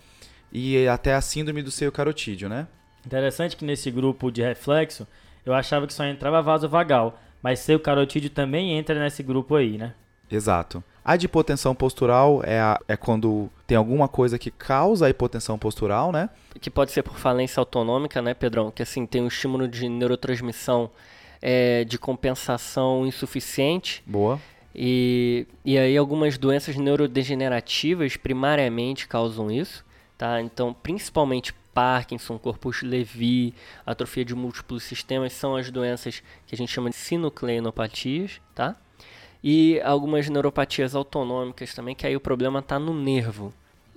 [0.53, 2.67] e até a síndrome do seio carotídeo, né?
[3.05, 5.07] Interessante que nesse grupo de reflexo,
[5.45, 9.79] eu achava que só entrava vaso vagal, mas seu carotídeo também entra nesse grupo aí,
[9.79, 9.95] né?
[10.31, 10.83] Exato.
[11.05, 15.57] A de hipotensão postural é, a- é quando tem alguma coisa que causa a hipotensão
[15.57, 16.29] postural, né?
[16.61, 18.73] Que pode ser por falência autonômica, né, Pedrão?
[18.73, 20.91] Que assim, tem um estímulo de neurotransmissão
[21.41, 24.03] é, de compensação insuficiente.
[24.05, 24.41] Boa.
[24.75, 29.85] E, e aí algumas doenças neurodegenerativas primariamente causam isso,
[30.17, 30.41] tá?
[30.41, 36.73] Então, principalmente Parkinson, corpus Levy, atrofia de múltiplos sistemas são as doenças que a gente
[36.73, 38.77] chama de sinucleinopatias, tá?
[39.45, 43.53] E algumas neuropatias autonômicas também, que aí o problema está no nervo.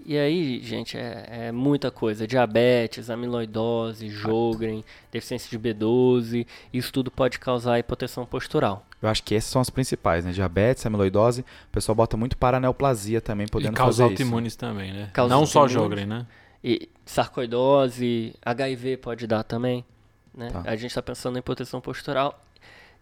[0.06, 2.28] E aí, gente, é, é muita coisa.
[2.28, 8.86] Diabetes, amiloidose, Jogren, deficiência de B12, isso tudo pode causar hipotensão postural.
[9.02, 10.32] Eu acho que essas são as principais, né?
[10.32, 11.42] Diabetes, amiloidose.
[11.42, 14.24] O pessoal bota muito paraneoplasia também, E podendo causa fazer isso.
[14.24, 15.10] autoimunes também, né?
[15.14, 15.68] Causa Não só.
[15.68, 16.26] Jogren, né?
[16.64, 19.86] E sarcoidose, HIV pode dar também.
[20.36, 20.50] Né?
[20.52, 20.64] Tá.
[20.66, 22.44] A gente está pensando em hipotenção postural,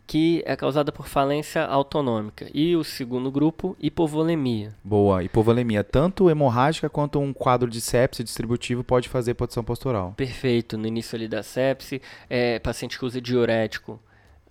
[0.06, 2.48] que é causada por falência autonômica.
[2.54, 4.74] E o segundo grupo, hipovolemia.
[4.84, 5.24] Boa.
[5.24, 10.14] Hipovolemia, tanto hemorrágica quanto um quadro de sepse distributivo pode fazer hipotensão postural.
[10.16, 14.00] Perfeito, no início ali da sepse, é, paciente que usa diurético,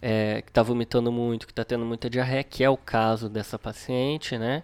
[0.01, 3.59] é, que está vomitando muito, que está tendo muita diarreia, que é o caso dessa
[3.59, 4.63] paciente, né?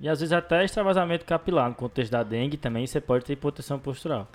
[0.00, 3.78] E às vezes até extravasamento capilar, no contexto da dengue também você pode ter hipotensão
[3.78, 4.28] postural.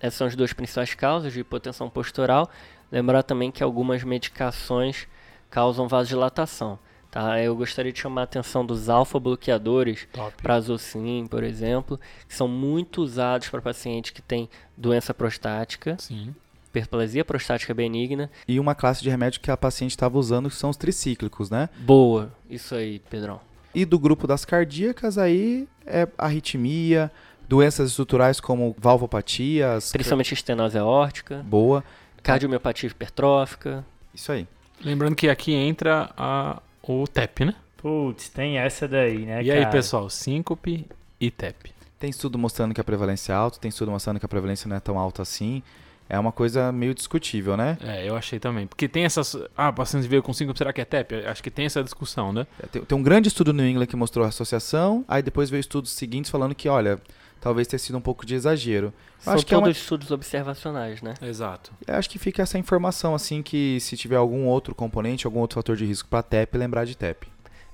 [0.00, 2.50] Essas são as duas principais causas de hipotensão postural.
[2.90, 5.06] Lembrar também que algumas medicações
[5.48, 6.78] causam vasodilatação.
[7.10, 7.40] Tá?
[7.40, 10.06] Eu gostaria de chamar a atenção dos alfa-bloqueadores.
[10.42, 16.34] Prazocin, por exemplo, que são muito usados para paciente que tem doença prostática, Sim.
[16.76, 18.30] Hiperplasia prostática benigna.
[18.46, 21.68] E uma classe de remédio que a paciente estava usando que são os tricíclicos, né?
[21.78, 23.40] Boa, isso aí, Pedrão.
[23.74, 27.10] E do grupo das cardíacas aí é arritmia,
[27.48, 29.92] doenças estruturais como valvopatias.
[29.92, 31.84] Principalmente estenose aórtica, Boa.
[32.22, 33.84] cardiomiopatia hipertrófica.
[34.14, 34.46] Isso aí.
[34.82, 37.54] Lembrando que aqui entra a, o TEP, né?
[37.76, 39.70] Putz, tem essa daí, né, e aí, cara?
[39.70, 40.86] pessoal, síncope
[41.20, 41.72] e TEP.
[41.98, 44.76] Tem estudo mostrando que a prevalência é alta, tem estudo mostrando que a prevalência não
[44.76, 45.62] é tão alta assim.
[46.08, 47.76] É uma coisa meio discutível, né?
[47.82, 48.66] É, eu achei também.
[48.66, 49.36] Porque tem essas.
[49.56, 51.26] Ah, paciente veio com síncope, será que é TEP?
[51.26, 52.46] Acho que tem essa discussão, né?
[52.70, 55.90] Tem, tem um grande estudo no England que mostrou a associação, aí depois veio estudos
[55.90, 57.00] seguintes falando que, olha,
[57.40, 58.92] talvez tenha sido um pouco de exagero.
[59.18, 61.14] São acho que é todos uma- estudos observacionais, né?
[61.22, 61.72] Exato.
[61.84, 65.56] Eu acho que fica essa informação, assim, que se tiver algum outro componente, algum outro
[65.56, 67.26] fator de risco para TEP, lembrar de TEP.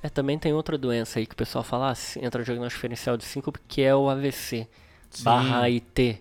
[0.03, 3.17] É, também tem outra doença aí que o pessoal fala, ah, entra no diagnóstico diferencial
[3.17, 4.67] de síncope, que é o AVC,
[5.11, 5.23] Sim.
[5.25, 6.21] barra AIT,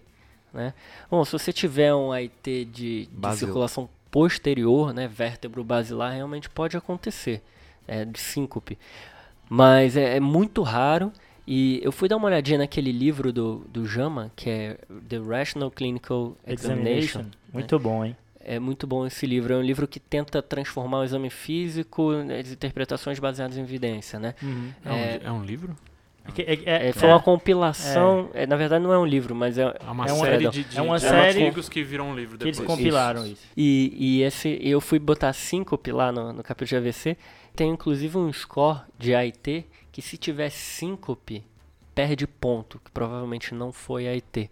[0.53, 0.73] né?
[1.09, 3.09] Bom, se você tiver um AIT de, de
[3.45, 7.41] circulação posterior, né, vértebro basilar, realmente pode acontecer,
[7.87, 8.77] é, de síncope.
[9.49, 11.11] Mas é, é muito raro,
[11.47, 14.77] e eu fui dar uma olhadinha naquele livro do, do JAMA, que é
[15.09, 17.25] The Rational Clinical Examination, Examination.
[17.53, 18.15] Muito bom, hein?
[18.43, 19.53] é muito bom esse livro.
[19.53, 24.19] É um livro que tenta transformar o exame físico, né, as interpretações baseadas em evidência,
[24.19, 24.33] né?
[24.83, 25.75] É, um, É- é um livro?
[26.37, 29.33] É é- é- É, foi uma é- compilação, é, na verdade não é um livro,
[29.35, 29.63] mas é...
[29.63, 32.09] É uma É uma- série perdão, de, de, é uma de série artigos que viram
[32.11, 32.77] um livro que eles depois.
[32.77, 33.41] compilaram isso.
[33.57, 37.17] E, e esse, eu fui botar síncope lá no, no capítulo de AVC,
[37.55, 41.43] tem inclusive um score de AIT, que se tiver síncope,
[41.93, 44.49] perde ponto, que provavelmente não foi AIT.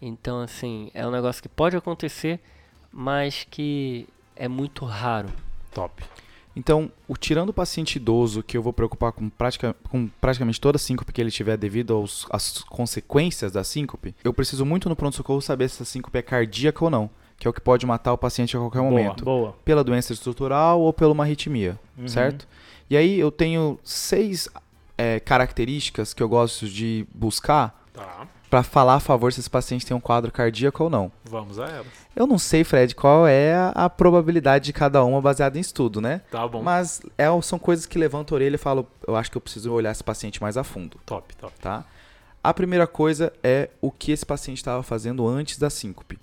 [0.00, 2.40] Então, assim, é um negócio que pode acontecer,
[2.90, 5.28] mas que é muito raro.
[5.72, 6.02] Top.
[6.54, 10.76] Então, o, tirando o paciente idoso, que eu vou preocupar com, pratica, com praticamente toda
[10.76, 14.94] a síncope que ele tiver devido aos, às consequências da síncope, eu preciso muito no
[14.96, 18.12] pronto-socorro saber se essa síncope é cardíaca ou não, que é o que pode matar
[18.12, 19.24] o paciente a qualquer Boa, momento.
[19.24, 19.56] boa.
[19.64, 22.06] Pela doença estrutural ou pela uma arritmia, Uhum.
[22.08, 22.46] certo?
[22.90, 24.46] E aí eu tenho seis
[24.98, 28.26] é, características que eu gosto de buscar Tá.
[28.52, 31.10] Para falar a favor se esse paciente tem um quadro cardíaco ou não.
[31.24, 31.86] Vamos a elas.
[32.14, 36.20] Eu não sei, Fred, qual é a, probabilidade de cada uma baseada em estudo, né?
[36.30, 36.62] Tá bom.
[36.62, 39.72] Mas é, são coisas que levantam a orelha e falam, eu acho que eu preciso
[39.72, 41.54] olhar esse paciente mais a fundo, Top, top.
[41.62, 41.82] tá?
[42.44, 46.18] A primeira coisa é o que esse paciente estava fazendo antes da síncope.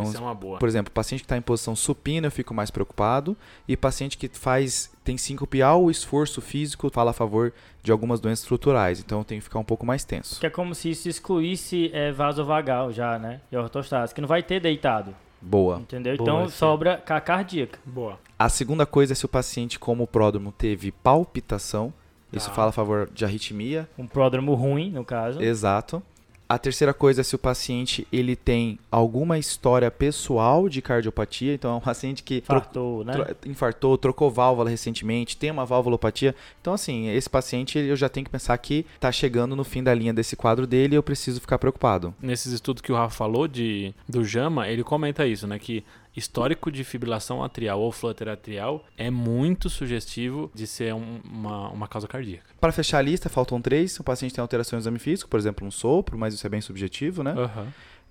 [0.00, 0.58] Então, Isso é uma boa.
[0.58, 3.36] por exemplo, paciente que está em posição supina, eu fico mais preocupado.
[3.68, 7.52] E paciente que faz tem síncope ao esforço físico fala a favor
[7.82, 8.98] de algumas doenças estruturais.
[8.98, 10.40] Então eu tenho que ficar um pouco mais tenso.
[10.40, 13.40] Que é como se isso excluísse é, vasovagal já, né?
[13.52, 15.78] E ortostase, que não vai ter deitado, Boa.
[15.78, 16.16] entendeu?
[16.16, 16.56] Boa, então sim.
[16.56, 17.78] sobra ca- cardíaca.
[17.84, 18.18] Boa.
[18.36, 21.92] A segunda coisa é se o paciente, como o pródromo, teve palpitação.
[22.32, 22.54] Isso Tá.
[22.54, 23.88] fala a favor de arritmia.
[23.96, 25.40] Um pródromo ruim, no caso.
[25.40, 26.02] Exato.
[26.48, 31.54] A terceira coisa é se o paciente ele tem alguma história pessoal de cardiopatia.
[31.54, 33.12] Então é um paciente que tro- Fartou, né?
[33.14, 36.34] tro- infartou, trocou válvula recentemente, tem uma valvulopatia.
[36.60, 39.94] Então, assim, esse paciente eu já tenho que pensar que tá chegando no fim da
[39.94, 42.14] linha desse quadro dele e eu preciso ficar preocupado.
[42.20, 45.58] Nesses estudos que o Rafa falou de, do JAMA, ele comenta isso, né?
[45.58, 45.82] Que
[46.16, 51.88] histórico de fibrilação atrial ou flutter atrial é muito sugestivo de ser um- uma, uma
[51.88, 52.44] causa cardíaca.
[52.60, 53.98] Para fechar a lista, faltam três.
[53.98, 56.60] O paciente tem alterações no exame físico, por exemplo, um sopro, mas isso é bem
[56.60, 57.32] subjetivo, né?
[57.32, 57.66] Aham.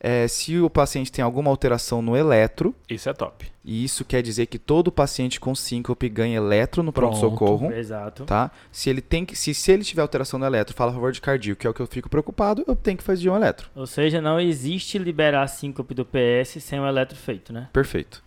[0.06, 3.46] É, se o paciente tem alguma alteração no eletro, Isso é top.
[3.64, 7.18] e isso quer dizer que todo paciente com síncope ganha eletro no Pronto.
[7.18, 7.72] pronto-socorro.
[7.72, 8.26] Exato.
[8.26, 8.52] Tá?
[8.70, 11.22] Se ele tem que, se, se ele tiver alteração no eletro, fala a favor de
[11.22, 13.70] cardíaco, que é o que eu fico preocupado, eu tenho que fazer um eletro.
[13.74, 17.70] Ou seja, não existe liberar síncope do PS sem o eletro feito, né?
[17.72, 18.22] Perfeito.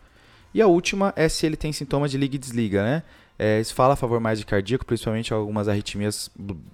[0.55, 3.03] E a última é se ele tem sintomas de liga e desliga, né?
[3.39, 6.31] É, isso fala a favor mais de cardíaco, principalmente algumas arritmias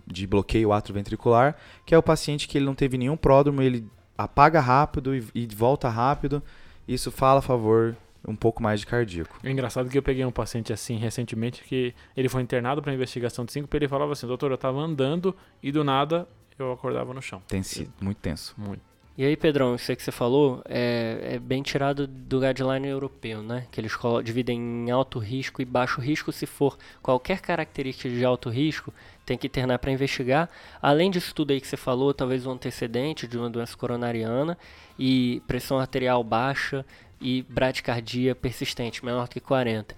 [0.06, 3.84] de bloqueio atroventricular, que é o paciente que ele não teve nenhum pródromo, ele
[4.24, 6.42] apaga rápido e, e volta rápido.
[6.87, 9.38] Isso fala a favor um pouco mais de cardíaco.
[9.42, 13.44] É engraçado que eu peguei um paciente assim recentemente que ele foi internado para investigação
[13.44, 16.26] de síncope e ele falava assim, doutor, eu tava andando e do nada
[16.58, 17.42] eu acordava no chão.
[17.48, 18.54] Tem sido muito tenso.
[18.56, 18.92] Muito.
[19.16, 23.42] E aí, Pedrão, isso aí que você falou é, é bem tirado do guideline europeu,
[23.42, 23.66] né?
[23.70, 23.92] Que eles
[24.24, 26.32] dividem em alto risco e baixo risco.
[26.32, 28.92] Se for qualquer característica de alto risco,
[29.24, 30.48] tem que internar para investigar.
[30.80, 34.58] Além disso tudo aí que você falou, talvez um antecedente de uma doença coronariana
[34.98, 36.85] e pressão arterial baixa
[37.20, 39.94] e bradicardia persistente, menor que 40.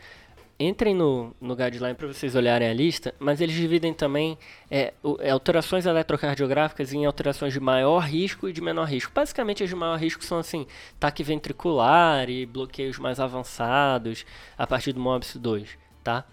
[0.58, 4.38] Entrem no, no guideline para vocês olharem a lista, mas eles dividem também
[4.70, 9.10] é, é, alterações eletrocardiográficas em alterações de maior risco e de menor risco.
[9.12, 10.64] Basicamente, as de maior risco são assim,
[11.00, 14.24] taque ventricular e bloqueios mais avançados
[14.56, 16.24] a partir do MOBS 2, tá?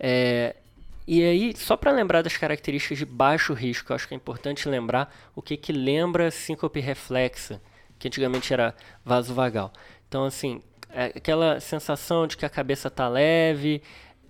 [0.00, 0.56] É,
[1.10, 5.10] e aí, só para lembrar das características de baixo risco, acho que é importante lembrar
[5.34, 7.62] o que, que lembra síncope reflexa,
[7.98, 9.72] que antigamente era vasovagal.
[10.06, 13.80] Então, assim, é aquela sensação de que a cabeça tá leve,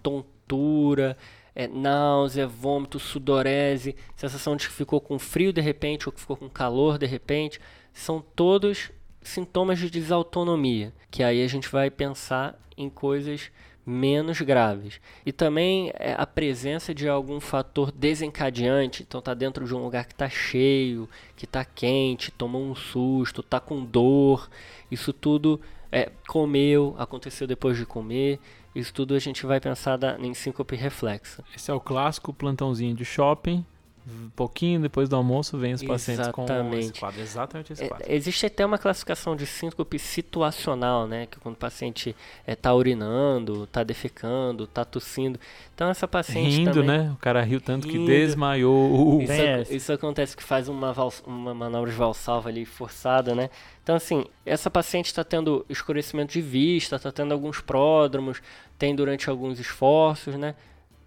[0.00, 1.18] tontura,
[1.52, 6.36] é, náusea, vômito, sudorese, sensação de que ficou com frio de repente ou que ficou
[6.36, 7.60] com calor de repente,
[7.92, 13.50] são todos sintomas de desautonomia, que aí a gente vai pensar em coisas
[13.88, 15.00] menos graves.
[15.24, 20.04] E também é, a presença de algum fator desencadeante, então tá dentro de um lugar
[20.04, 24.50] que tá cheio, que tá quente, tomou um susto, tá com dor,
[24.90, 25.58] isso tudo
[25.90, 28.38] é, comeu, aconteceu depois de comer,
[28.74, 31.42] isso tudo a gente vai pensar da, em síncope reflexa.
[31.56, 33.64] Esse é o clássico plantãozinho de shopping.
[34.10, 37.00] Um pouquinho depois do almoço vem os pacientes com esse Exatamente.
[37.00, 37.20] quadro.
[37.20, 38.06] Exatamente esse É, quadro.
[38.08, 41.26] existe até uma classificação de síncope situacional, né?
[41.26, 42.16] Que quando o paciente
[42.46, 45.38] está urinando, está defecando, está tossindo.
[45.74, 46.86] Então essa paciente Rindo, também...
[46.98, 47.10] né?
[47.12, 48.06] O cara riu tanto que Rindo.
[48.06, 49.20] desmaiou.
[49.22, 49.74] Isso, essa.
[49.74, 53.50] isso acontece que faz uma, vals- uma manobra de valsalva ali forçada, né?
[53.82, 58.40] Então, assim, essa paciente está tendo escurecimento de vista, está tendo alguns pródromos,
[58.78, 60.54] tem durante alguns esforços, né?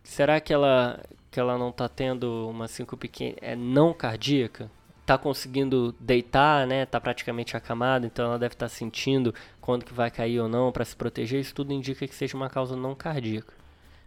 [0.03, 0.99] Será que ela,
[1.31, 4.69] que ela não está tendo uma síncope que é não cardíaca?
[4.99, 6.83] Está conseguindo deitar, né?
[6.83, 10.85] Está praticamente acamada, então ela deve estar sentindo quando que vai cair ou não para
[10.85, 11.39] se proteger.
[11.39, 13.53] Isso tudo indica que seja uma causa não cardíaca.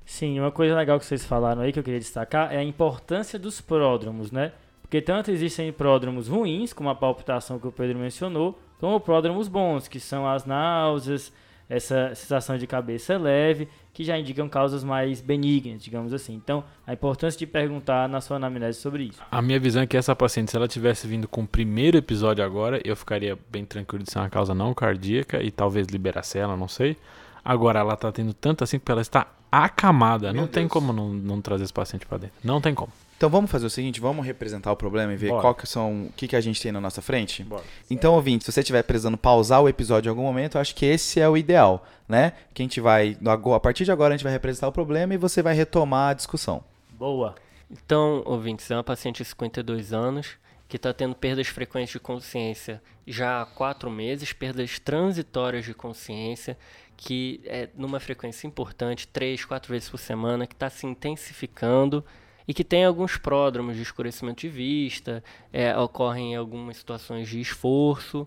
[0.05, 3.39] Sim, uma coisa legal que vocês falaram aí que eu queria destacar é a importância
[3.39, 4.53] dos pródromos, né?
[4.83, 9.89] Porque tanto existem pródromos ruins, como a palpitação que o Pedro mencionou, como pródromos bons,
[9.89, 11.33] que são as náuseas,
[11.69, 16.35] essa sensação de cabeça leve, que já indicam causas mais benignas, digamos assim.
[16.35, 19.23] Então, a importância de perguntar na sua anamnese sobre isso.
[19.31, 22.45] A minha visão é que essa paciente, se ela tivesse vindo com o primeiro episódio
[22.45, 26.57] agora, eu ficaria bem tranquilo de ser uma causa não cardíaca e talvez liberasse ela,
[26.57, 26.97] não sei.
[27.45, 30.33] Agora ela tá tendo tanto assim porque ela está acamada.
[30.33, 30.73] Meu não tem Deus.
[30.73, 32.37] como não, não trazer esse paciente pra dentro.
[32.43, 32.93] Não tem como.
[33.25, 35.41] Então vamos fazer o seguinte, vamos representar o problema e ver Bora.
[35.41, 37.43] qual que são, o que, que a gente tem na nossa frente?
[37.43, 37.65] Bora.
[37.91, 40.85] Então, ouvinte, se você estiver precisando pausar o episódio em algum momento, eu acho que
[40.85, 42.35] esse é o ideal, né?
[42.53, 45.17] Que a gente vai, a partir de agora a gente vai representar o problema e
[45.17, 46.63] você vai retomar a discussão.
[46.99, 47.35] Boa.
[47.71, 50.37] Então, ouvintes, é uma paciente de 52 anos
[50.69, 56.59] que está tendo perdas frequentes de consciência já há quatro meses, perdas transitórias de consciência,
[56.95, 62.05] que é numa frequência importante, três, quatro vezes por semana, que está se intensificando
[62.47, 65.23] e que tem alguns pródromos de escurecimento de vista,
[65.53, 68.27] é, ocorrem em algumas situações de esforço.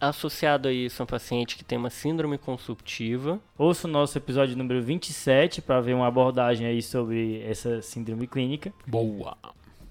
[0.00, 3.40] Associado a isso, é um paciente que tem uma síndrome consumptiva.
[3.56, 8.72] Ouça o nosso episódio número 27 para ver uma abordagem aí sobre essa síndrome clínica.
[8.86, 9.36] Boa.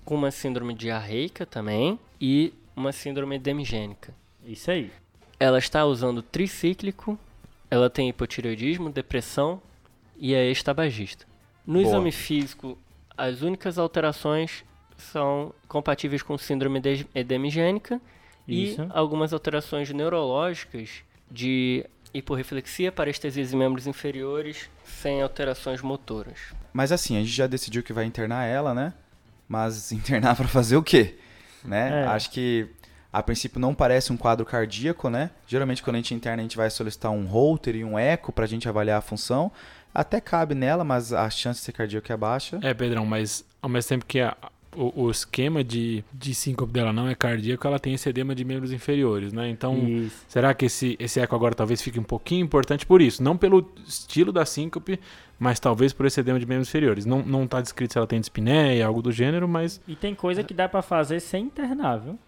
[0.06, 4.14] com uma síndrome diarreica também e uma síndrome demigênica.
[4.46, 4.90] Isso aí.
[5.38, 7.20] Ela está usando tricíclico,
[7.70, 9.62] ela tem hipotireoidismo, depressão
[10.18, 11.26] e é ex-tabagista.
[11.66, 11.86] No Boa.
[11.86, 12.78] exame físico,
[13.18, 14.64] as únicas alterações
[14.98, 18.00] são compatíveis com síndrome de- demigênica
[18.48, 18.82] Isso.
[18.82, 26.38] e algumas alterações neurológicas de hiporreflexia, parestesias em membros inferiores, sem alterações motoras.
[26.74, 28.94] Mas assim, a gente já decidiu que vai internar ela, né?
[29.48, 31.16] Mas internar pra fazer o quê?
[31.64, 32.04] Né?
[32.04, 32.08] É.
[32.08, 32.68] Acho que
[33.12, 35.32] a princípio não parece um quadro cardíaco, né?
[35.48, 38.46] Geralmente quando a gente interna a gente vai solicitar um holter e um eco pra
[38.46, 39.52] gente avaliar a função.
[40.00, 42.60] Até cabe nela, mas a chance de ser cardíaco é baixa.
[42.62, 44.38] É, Pedrão, mas ao mesmo tempo que a-
[44.76, 48.46] o, o esquema de, de síncope dela não é cardíaco, ela tem esse edema de
[48.46, 49.50] membros inferiores, né?
[49.50, 50.24] Então, Isso.
[50.28, 53.24] será que esse, esse eco agora talvez fique um pouquinho importante por isso?
[53.24, 55.00] Não pelo estilo da síncope,
[55.40, 57.04] mas talvez por esse edema de membros inferiores.
[57.06, 60.44] Não, não tá descrito se ela tem dispneia, algo do gênero, mas E tem coisa
[60.44, 62.20] que dá pra fazer sem internar, viu?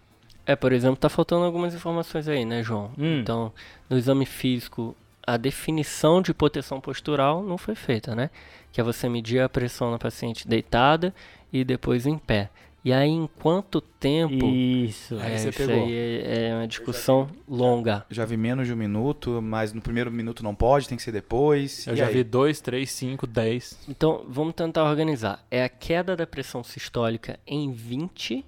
[0.44, 2.90] É, por exemplo, tá faltando algumas informações aí, né, João?
[2.98, 3.20] Hum.
[3.20, 3.52] Então,
[3.88, 4.96] no exame físico,
[5.26, 8.30] a definição de hipotensão postural não foi feita, né?
[8.72, 11.14] Que é você medir a pressão na paciente deitada
[11.52, 12.50] e depois em pé.
[12.82, 14.46] E aí, em quanto tempo?
[14.46, 15.14] Isso.
[15.20, 15.84] Aí é, você isso pegou.
[15.84, 18.06] aí é, é uma discussão longa.
[18.08, 21.12] Já vi menos de um minuto, mas no primeiro minuto não pode, tem que ser
[21.12, 21.86] depois.
[21.86, 22.14] eu E já aí?
[22.14, 23.80] vi 2, 3, 5, 10.
[23.86, 25.44] Então, vamos tentar organizar.
[25.50, 28.46] É a queda da pressão sistólica em 20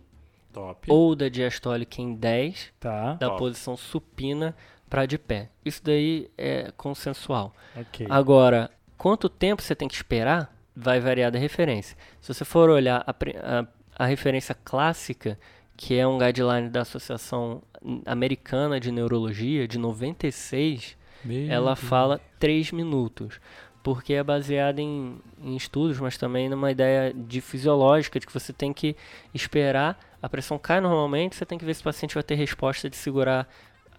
[0.51, 0.91] Top.
[0.91, 3.13] ou da diastólica em 10 Tá.
[3.15, 3.39] da Top.
[3.39, 4.57] posição supina
[4.93, 5.49] para de pé.
[5.65, 7.55] Isso daí é consensual.
[7.75, 8.07] Ok.
[8.11, 11.97] Agora, quanto tempo você tem que esperar vai variar da referência.
[12.21, 13.67] Se você for olhar a, a-
[13.97, 15.39] a referência clássica,
[15.79, 17.63] que é um guideline da Associação
[18.05, 21.89] Americana de Neurologia, de 96, Meu ela Deus.
[21.89, 23.41] fala 3 minutos.
[23.83, 28.53] Porque é baseada em, em estudos, mas também numa ideia de fisiológica, de que você
[28.53, 28.95] tem que
[29.35, 32.89] esperar, a pressão cai normalmente, você tem que ver se o paciente vai ter resposta
[32.91, 33.49] de segurar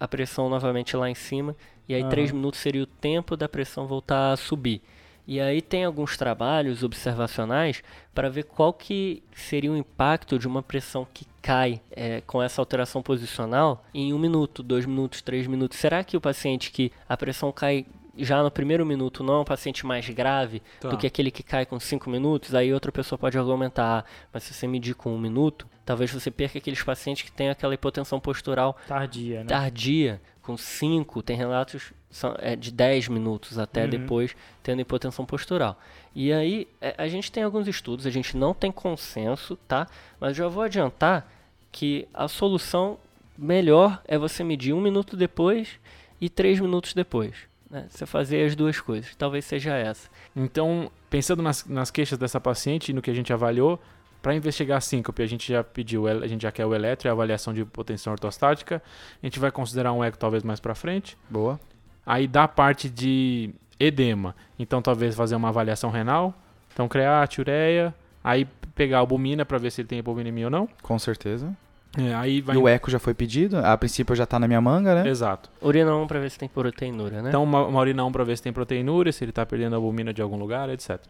[0.04, 1.56] a pressão novamente lá em cima.
[1.88, 2.10] E aí Aham.
[2.10, 4.82] 3 minutos seria o tempo da pressão voltar a subir.
[5.26, 7.82] E aí tem alguns trabalhos observacionais
[8.14, 12.62] para ver qual que seria o impacto de uma pressão que cai é, com essa
[12.62, 15.78] alteração posicional em um minuto, dois minutos, três minutos.
[15.78, 17.86] Será que o paciente que a pressão cai
[18.18, 20.90] já no primeiro minuto não é um paciente mais grave Tá.
[20.90, 22.54] do que aquele que cai com cinco minutos?
[22.54, 26.32] Aí outra pessoa pode argumentar, ah, mas se você medir com um minuto, talvez você
[26.32, 29.46] perca aqueles pacientes que têm aquela hipotensão postural Tardia, né?
[29.46, 31.94] tardia, com 5, tem relatos
[32.40, 33.90] é, de 10 minutos até Uhum.
[33.90, 35.80] depois tendo hipotensão postural.
[36.14, 39.88] E aí, é, a gente tem alguns estudos, a gente não tem consenso, tá?
[40.20, 41.28] Mas já vou adiantar
[41.72, 42.98] que a solução
[43.38, 45.80] melhor é você medir um minuto depois
[46.22, 47.34] e três minutos depois.
[47.70, 47.88] Né?
[47.90, 50.08] Você fazer as duas coisas, talvez seja essa.
[50.36, 53.80] Então, pensando nas, nas queixas dessa paciente e no que a gente avaliou,
[54.24, 57.10] para investigar a síncope, a gente já pediu, a gente já quer o eletro e
[57.10, 58.82] a avaliação de hipotensão ortostática.
[59.22, 61.18] A gente vai considerar um eco talvez mais para frente.
[61.30, 61.60] Boa.
[62.06, 66.34] Aí da parte de edema, então talvez fazer uma avaliação renal,
[66.74, 67.94] então create, ureia,
[68.24, 70.70] aí pegar a albumina para ver se ele tem hipovolemia ou não.
[70.82, 71.54] Com certeza.
[71.98, 73.58] É, aí vai E o eco já foi pedido?
[73.58, 75.10] A princípio já tá na minha manga, né?
[75.10, 75.50] Exato.
[75.62, 77.30] Urina 1 para ver se tem proteinúria, né?
[77.30, 80.14] Então, uma, uma urina 1 para ver se tem proteinúria, se ele está perdendo albumina
[80.14, 81.02] de algum lugar, etc.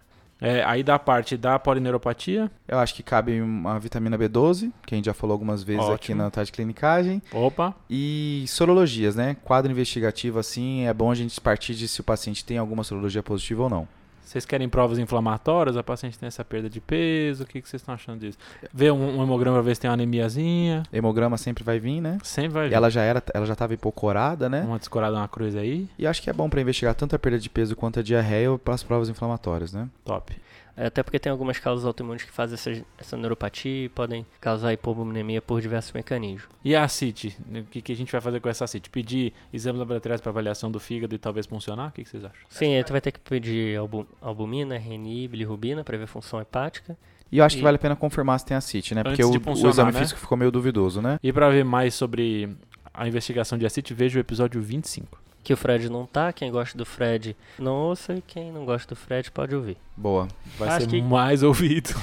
[0.43, 4.97] É, aí da parte da polineuropatia, Eu acho que cabe uma vitamina B12, que a
[4.97, 6.21] gente já falou algumas vezes aqui Ótimo.
[6.21, 7.21] na tarde de clinicagem.
[7.31, 9.37] opa, E sorologias, né?
[9.41, 13.23] Quadro investigativo, assim, é bom a gente partir de se o paciente tem alguma sorologia
[13.23, 13.87] positiva ou não.
[14.23, 15.77] Vocês querem provas inflamatórias?
[15.77, 18.37] A paciente tem essa perda de peso, o que, que vocês estão achando disso?
[18.73, 22.17] Ver um, um hemograma para ver se tem uma anemiazinha, Hemograma sempre vai vir, né?
[22.23, 22.75] sempre vai E vir.
[22.75, 24.61] ela já era, ela já tava hipocorada, né?
[24.61, 27.39] Uma descorada, uma cruz aí, E acho que é bom pra investigar tanto a perda
[27.39, 29.87] de peso quanto a diarreia para as provas inflamatórias, né?
[30.05, 30.35] top.
[30.75, 34.73] É, Até porque tem algumas causas autoimunes que fazem essa, essa neuropatia e podem causar
[34.73, 36.49] hipovolemia por diversos mecanismos.
[36.65, 37.37] E a CIT?
[37.49, 38.89] O que, que a gente vai fazer com essa CIT?
[38.89, 41.89] Pedir exames laboratoriais para avaliação do fígado e talvez funcionar?
[41.89, 42.37] O que, que vocês acham?
[42.49, 46.97] Sim, aí tu vai ter que pedir albu- albumina, RNI, bilirrubina para ver função hepática.
[47.31, 49.03] E eu acho que E- vale a pena confirmar se tem a CIT, né?
[49.03, 49.99] Porque Antes o, de o exame né?
[49.99, 51.19] físico ficou meio duvidoso, né?
[51.21, 52.55] E para ver mais sobre
[52.93, 55.19] a investigação de ACIT, veja o episódio 25.
[55.43, 56.31] Que o Fred não tá.
[56.31, 59.77] Quem gosta do Fred não ouça e quem não gosta do Fred pode ouvir.
[59.97, 60.27] Boa.
[60.57, 61.89] Vai Acho ser que- mais ouvido.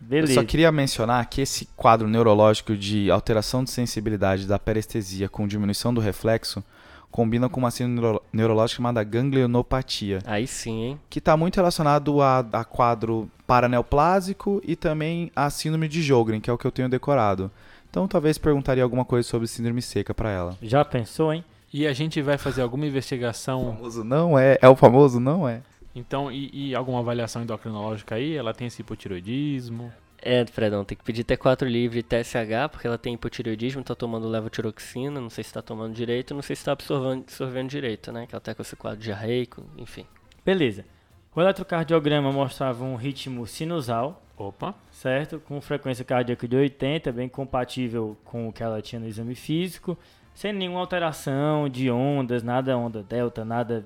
[0.00, 0.34] Eu Beleza.
[0.34, 5.94] só queria mencionar que esse quadro neurológico de alteração de sensibilidade da parestesia com diminuição
[5.94, 6.62] do reflexo
[7.10, 11.00] combina com uma síndrome neuro- neurológica chamada ganglionopatia, Aí sim, hein?
[11.08, 16.50] que está muito relacionado a, a quadro paraneoplásico e também a síndrome de Jogren, que
[16.50, 17.50] é o que eu tenho decorado.
[17.94, 20.58] Então talvez perguntaria alguma coisa sobre síndrome seca para ela.
[20.60, 21.44] Já pensou, hein?
[21.72, 25.48] E a gente vai fazer alguma O investigação, famoso não é, é o famoso não
[25.48, 25.62] é.
[25.94, 28.34] então, e, e alguma avaliação endocrinológica aí?
[28.34, 29.92] Ela tem esse hipotiroidismo?
[30.20, 34.26] É, Fredão, tem que pedir T4 livre e TSH, porque ela tem hipotireoidismo, tá tomando
[34.26, 38.26] levotiroxina, não sei se tá tomando direito, não sei se tá absorvendo, absorvendo direito, né?
[38.26, 40.04] Que ela tá com esse quadro diarreico, enfim.
[40.44, 40.84] Beleza.
[41.32, 44.74] O eletrocardiograma mostrava um ritmo sinusal, Opa.
[44.90, 45.40] certo?
[45.40, 49.96] Com frequência cardíaca de 80, bem compatível com o que ela tinha no exame físico,
[50.34, 53.84] sem nenhuma alteração de ondas, nada onda delta, nada,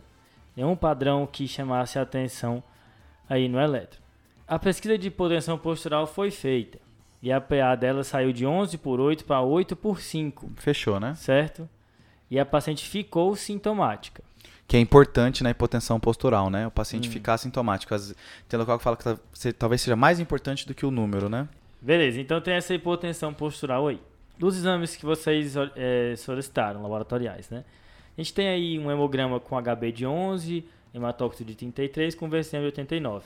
[0.57, 2.63] nenhum padrão que chamasse a atenção
[3.29, 4.01] aí no eletro.
[4.47, 6.79] A pesquisa de hipotensão postural foi feita
[7.23, 11.15] e a PA dela saiu de 11 por 8 para 8 por 5, Fechou, né?
[11.15, 11.69] certo?
[12.31, 14.23] E a paciente ficou sintomática.
[14.69, 16.67] Que é importante na hipotensão postural, né?
[16.67, 17.13] O paciente Hum.
[17.13, 17.93] ficar sintomático.
[18.47, 19.19] Tem local que fala que tá-
[19.59, 21.49] talvez seja mais importante do que o número, né?
[21.81, 23.99] Beleza, então tem essa hipotensão postural aí.
[24.39, 27.65] Dos exames que vocês eh, solicitaram, laboratoriais, né?
[28.17, 32.61] A gente tem aí um hemograma com HB de 11, hematócrito de 33, com VCM
[32.63, 33.25] de 89.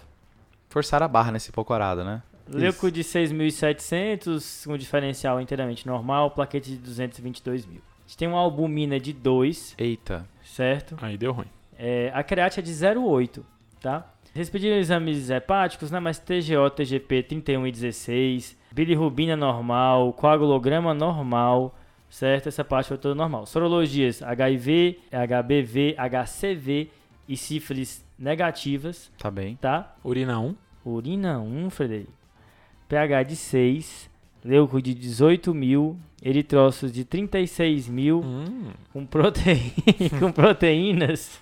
[0.68, 2.22] Forçar a barra nesse hipocorado, né?
[2.48, 7.80] Leuco de 6.700, com diferencial inteiramente normal, plaquete de 222 mil.
[8.12, 10.28] A gente tem uma albumina de 2, Eita.
[10.44, 10.98] certo?
[11.00, 11.46] Aí deu ruim.
[11.78, 13.42] É, a creatina é de 0,8,
[13.80, 14.06] tá?
[14.34, 15.98] Vocês pediram exames hepáticos, né?
[15.98, 21.74] Mas TGO, TGP 31 e 16, bilirrubina normal, coagulograma normal,
[22.10, 22.48] certo?
[22.50, 23.46] Essa parte foi toda normal.
[23.46, 26.90] Sorologias HIV, HBV, HCV
[27.26, 29.56] e sífilis negativas, Tá bem.
[29.56, 29.96] tá?
[30.04, 30.54] Urina 1.
[30.84, 32.12] Urina 1, Frederico.
[32.90, 34.10] pH de 6,
[34.44, 38.70] leuco de 18 mil, eritrócitos de 36 mil, Hum.
[38.92, 39.06] com,
[40.18, 41.40] com proteínas.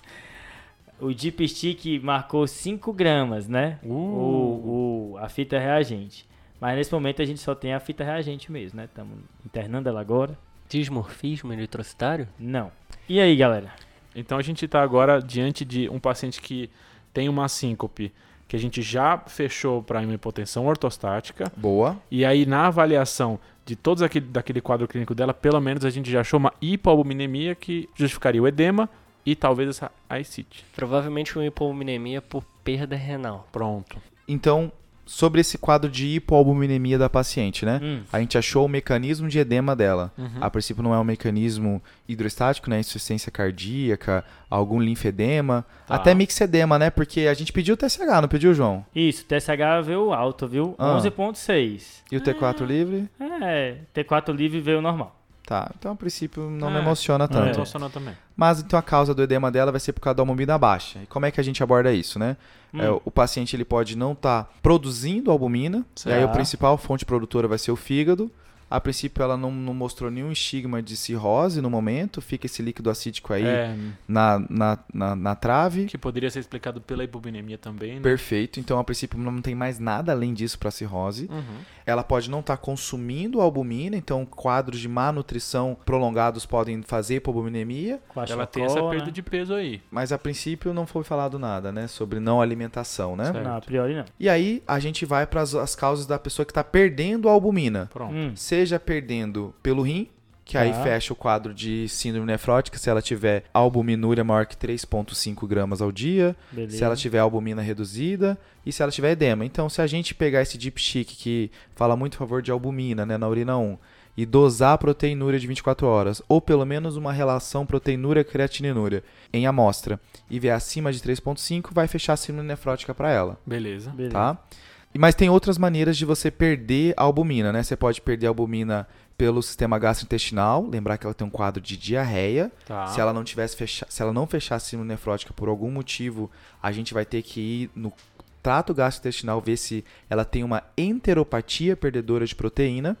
[0.99, 3.79] O Deep Stick marcou 5 gramas, né?
[3.83, 3.89] Uh.
[3.91, 6.25] O, o- a fita reagente.
[6.59, 8.85] Mas nesse momento a gente só tem a fita reagente mesmo, né?
[8.85, 10.37] Estamos internando ela agora.
[10.69, 12.27] Dismorfismo eritrocitário?
[12.39, 12.71] Não.
[13.09, 13.71] E aí, galera?
[14.15, 16.69] Então a gente está agora diante de um paciente que
[17.13, 18.11] tem uma síncope
[18.51, 21.49] que a gente já fechou para uma hipotensão ortostática.
[21.55, 21.97] Boa.
[22.11, 26.11] E aí, na avaliação de todos aquele, daquele quadro clínico dela, pelo menos a gente
[26.11, 28.89] já achou uma hipoalbuminemia que justificaria o edema
[29.25, 30.65] e talvez essa ascite.
[30.75, 33.47] Provavelmente uma hipominemia por perda renal.
[33.53, 34.01] Pronto.
[34.27, 34.69] Então,
[35.05, 37.79] sobre esse quadro de hipoalbuminemia da paciente, né?
[37.83, 40.11] Hum, A gente achou o mecanismo de edema dela.
[40.17, 40.29] Uhum.
[40.39, 42.79] A princípio não é um mecanismo hidroestático, né?
[42.79, 45.95] Insuficiência cardíaca, algum linfedema, Tá.
[45.95, 46.89] até mixedema, né?
[46.89, 48.85] Porque a gente pediu o TSH, não pediu, João?
[48.95, 50.75] Isso, TSH veio alto, viu?
[50.77, 50.97] Ah.
[50.97, 52.03] 11.6.
[52.11, 53.09] E o T4 livre?
[53.41, 55.20] É, T4 livre veio normal.
[55.51, 56.79] Tá, então a princípio não me É.
[56.79, 57.27] emociona É.
[57.27, 57.55] tanto.
[57.55, 58.13] Funcionou também.
[58.37, 60.99] Mas então a causa do edema dela vai ser por causa da albumina baixa.
[61.03, 62.37] E como é que a gente aborda isso, né?
[62.73, 66.33] Hum, É, o paciente ele pode não estar produzindo albumina, e aí a Tá.
[66.33, 68.31] principal fonte produtora vai ser o fígado.
[68.71, 72.89] A princípio ela não, não mostrou nenhum estigma de cirrose no momento, fica esse líquido
[72.89, 73.75] acídico aí É,
[74.07, 75.85] na, na, na, na trave.
[75.85, 78.01] que poderia ser explicado pela hipominemia também, né?
[78.01, 81.27] Perfeito, então a princípio não tem mais nada além disso para cirrose.
[81.29, 81.57] Uhum.
[81.85, 87.99] Ela pode não estar consumindo albumina, então quadros de má nutrição prolongados podem fazer hipoalbuminemia,
[88.07, 89.11] com a Ela tem essa perda né?
[89.11, 89.81] de peso aí.
[89.91, 93.25] mas a princípio não foi falado nada, né, sobre não alimentação, né?
[93.25, 93.43] Certo.
[93.43, 94.05] Não, a priori não.
[94.19, 97.89] E aí a gente vai para as causas da pessoa que está perdendo a albumina.
[97.91, 98.13] Pronto.
[98.13, 98.31] Hum,
[98.61, 100.07] Seja perdendo pelo rim,
[100.45, 100.83] que aí Tá.
[100.83, 105.91] fecha o quadro de síndrome nefrótica se ela tiver albuminúria maior que 3,5 gramas ao
[105.91, 106.77] dia, beleza.
[106.77, 109.45] se ela tiver albumina reduzida e se ela tiver edema.
[109.45, 113.17] Então, se a gente pegar esse dipstick que fala muito a favor de albumina né,
[113.17, 113.77] na urina 1
[114.17, 119.03] e dosar a proteinúria de 24 horas, ou pelo menos uma relação proteinúria-creatininúria
[119.33, 119.99] em amostra,
[120.29, 123.89] e ver acima de 3,5, vai fechar a síndrome nefrótica para ela Beleza.
[123.91, 124.13] Beleza.
[124.13, 124.37] tá?
[124.51, 127.63] E- Mas tem outras maneiras de você perder a albumina, né?
[127.63, 128.87] Você pode perder a albumina
[129.17, 132.51] pelo sistema gastrointestinal, lembrar que ela tem um quadro de diarreia.
[132.65, 132.87] Tá.
[132.87, 133.85] Se ela não tivesse fecha...
[133.87, 136.29] se ela não fechasse a síndrome nefrótica por algum motivo,
[136.61, 137.93] a gente vai ter que ir no
[138.41, 142.97] trato gastrointestinal ver se ela tem uma enteropatia perdedora de proteína.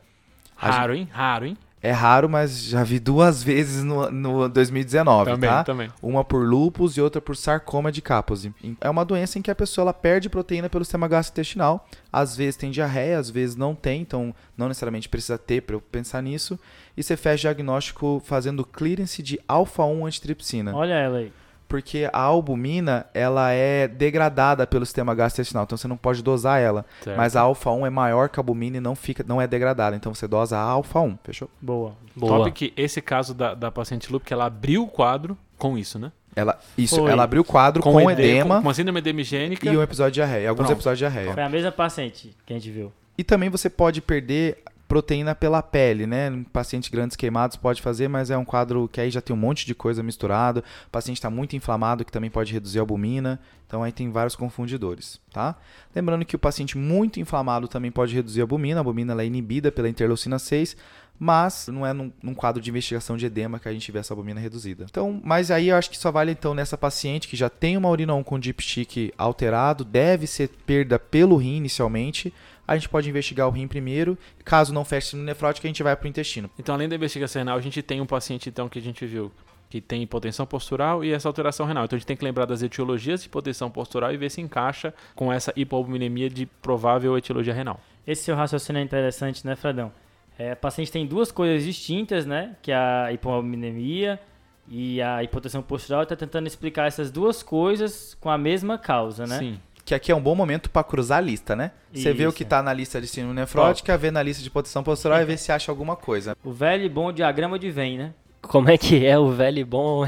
[0.55, 1.09] Raro, hein?
[1.11, 1.57] Raro, hein?
[1.83, 5.63] É raro, mas já vi duas vezes no, no 2019, Também, tá?
[5.63, 5.89] também.
[6.01, 8.53] Uma por lúpus e outra por sarcoma de Kaposi.
[8.79, 11.87] É uma doença em que a pessoa ela perde proteína pelo sistema gastrointestinal.
[12.11, 15.81] Às vezes tem diarreia, às vezes não tem, então não necessariamente precisa ter para eu
[15.81, 16.59] pensar nisso.
[16.95, 20.75] E você faz diagnóstico fazendo clearance de alfa-1 antitripsina.
[20.75, 21.33] Olha ela aí.
[21.71, 26.85] Porque a albumina, ela é degradada pelo sistema gastrointestinal, então você não pode dosar ela.
[27.01, 27.15] Certo.
[27.15, 30.13] Mas a alfa-1 é maior que a albumina e não, fica, não é degradada, então
[30.13, 31.49] você dosa a alfa-1, fechou?
[31.61, 31.93] Boa.
[32.13, 32.37] Boa.
[32.39, 36.11] Top que esse caso da, da paciente lúpica, ela abriu o quadro com isso, né?
[36.35, 37.09] Ela, isso, Foi.
[37.09, 39.69] ela abriu o quadro com, ede- edema Com, com a síndrome edemigênica.
[39.69, 40.77] e um episódio de diarreia, alguns Pronto.
[40.77, 41.33] episódios de diarreia.
[41.33, 42.91] Foi a mesma paciente que a gente viu.
[43.17, 44.61] E também você pode perder
[44.91, 46.43] proteína pela pele, né?
[46.51, 49.65] Pacientes grandes queimados pode fazer, mas é um quadro que aí já tem um monte
[49.65, 50.61] de coisa misturado.
[50.85, 53.39] O paciente está muito inflamado, que também pode reduzir a albumina.
[53.65, 55.55] Então aí tem vários confundidores, tá?
[55.95, 58.81] Lembrando que o paciente muito inflamado também pode reduzir a albumina.
[58.81, 60.75] A albumina é inibida pela interleucina 6,
[61.17, 64.13] mas não é num, num quadro de investigação de edema que a gente vê essa
[64.13, 64.87] albumina reduzida.
[64.89, 67.87] Então, mas aí eu acho que só vale então nessa paciente que já tem uma
[67.87, 72.33] urina 1 com dipstick alterado, deve ser perda pelo rim inicialmente.
[72.67, 74.17] A gente pode investigar o rim primeiro.
[74.43, 76.49] Caso não feche no nefrótico, a gente vai para o intestino.
[76.57, 79.31] Então, além da investigação renal, a gente tem um paciente então que a gente viu
[79.71, 81.85] que tem hipotensão postural e essa alteração renal.
[81.85, 84.93] Então a gente tem que lembrar das etiologias de hipotensão postural e ver se encaixa
[85.15, 87.79] com essa hipoalbuminemia de provável etiologia renal.
[88.05, 89.93] Esse seu raciocínio é interessante, né, Fredão?
[90.37, 92.57] É, o paciente tem duas coisas distintas, né?
[92.61, 94.19] Que é a hipoalbuminemia
[94.67, 96.03] e a hipotensão postural.
[96.03, 99.39] Está tentando explicar essas duas coisas com a mesma causa, né?
[99.39, 99.59] Sim.
[99.83, 101.71] Que aqui é um bom momento para cruzar a lista, né?
[101.93, 104.83] Você vê o que está na lista de síndrome nefrótica, vê na lista de hipotenção
[104.83, 106.35] postural e vê se acha alguma coisa.
[106.43, 108.13] O velho e bom diagrama de Venn, né?
[108.41, 110.05] Como é que é o velho e bom?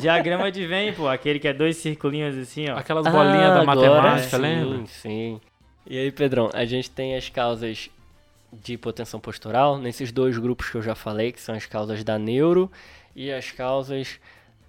[0.00, 2.76] Diagrama de Venn, pô, aquele que é dois circulinhos assim, ó.
[2.76, 4.86] Aquelas bolinhas da Ah, agora matemática, sim, lembra?
[4.86, 5.40] Sim.
[5.86, 7.90] E aí, Pedrão, a gente tem as causas
[8.52, 12.18] de hipotensão postural nesses dois grupos que eu já falei, que são as causas da
[12.18, 12.70] neuro
[13.14, 14.18] e as causas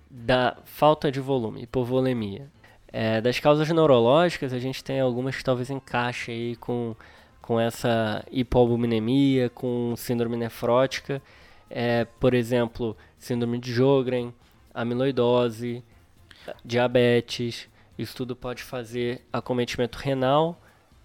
[0.09, 2.47] da falta de volume, hipovolemia.
[2.91, 6.95] É, das causas neurológicas, a gente tem algumas que talvez encaixe aí com,
[7.41, 11.21] com essa hipoalbuminemia, com síndrome nefrótica.
[11.69, 14.33] É, por exemplo, síndrome de Sjögren,
[14.73, 15.83] amiloidose,
[16.63, 17.67] diabetes.
[17.97, 20.61] Isso tudo pode fazer acometimento renal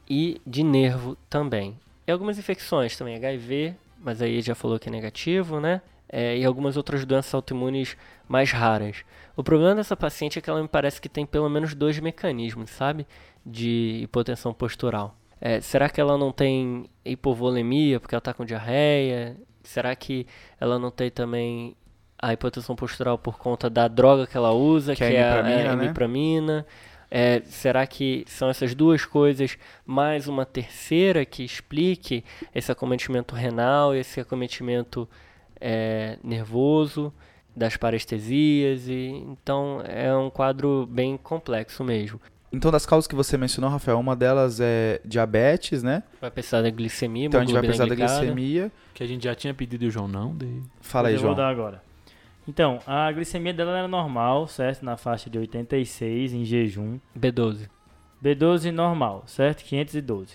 [0.08, 1.78] e de nervo também.
[2.06, 5.80] E algumas infecções também, HIV, mas aí já falou que é negativo, né?
[6.08, 7.96] É, e algumas outras doenças autoimunes
[8.32, 9.04] mais raras.
[9.36, 12.70] O problema dessa paciente é que ela me parece que tem pelo menos dois mecanismos,
[12.70, 13.06] sabe?
[13.44, 15.14] De hipotensão postural.
[15.38, 19.36] É, será que ela não tem hipovolemia porque ela está com diarreia?
[19.62, 20.26] Será que
[20.58, 21.76] ela não tem também
[22.18, 25.60] a hipotensão postural por conta da droga que ela usa, Que que, é a imipramina,
[25.60, 25.84] é a né?
[25.84, 26.66] imipramina?
[27.10, 32.24] É, será que são essas duas coisas mais uma terceira que explique
[32.54, 35.06] esse acometimento renal, esse acometimento
[35.60, 37.12] é, nervoso,
[37.54, 38.88] das parestesias?
[38.88, 42.20] E, então é um quadro bem complexo mesmo.
[42.52, 46.02] Então, das causas que você mencionou, Rafael, uma delas é diabetes, né?
[46.20, 48.70] Vai precisar da glicemia, Então a gente vai precisar da glicemia.
[48.92, 50.62] Que a gente já tinha pedido e o João não dei.
[50.82, 51.36] Fala aí, eu vou João.
[51.36, 51.82] dar agora.
[52.46, 54.84] Então, a glicemia dela era normal, certo?
[54.84, 56.98] Na faixa de 86 em jejum.
[57.18, 57.70] B12.
[58.22, 59.64] B12 normal, certo?
[59.64, 60.34] 512.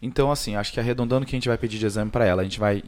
[0.00, 2.40] Então, assim, acho que arredondando o que a gente vai pedir de exame para ela,
[2.40, 2.82] a gente vai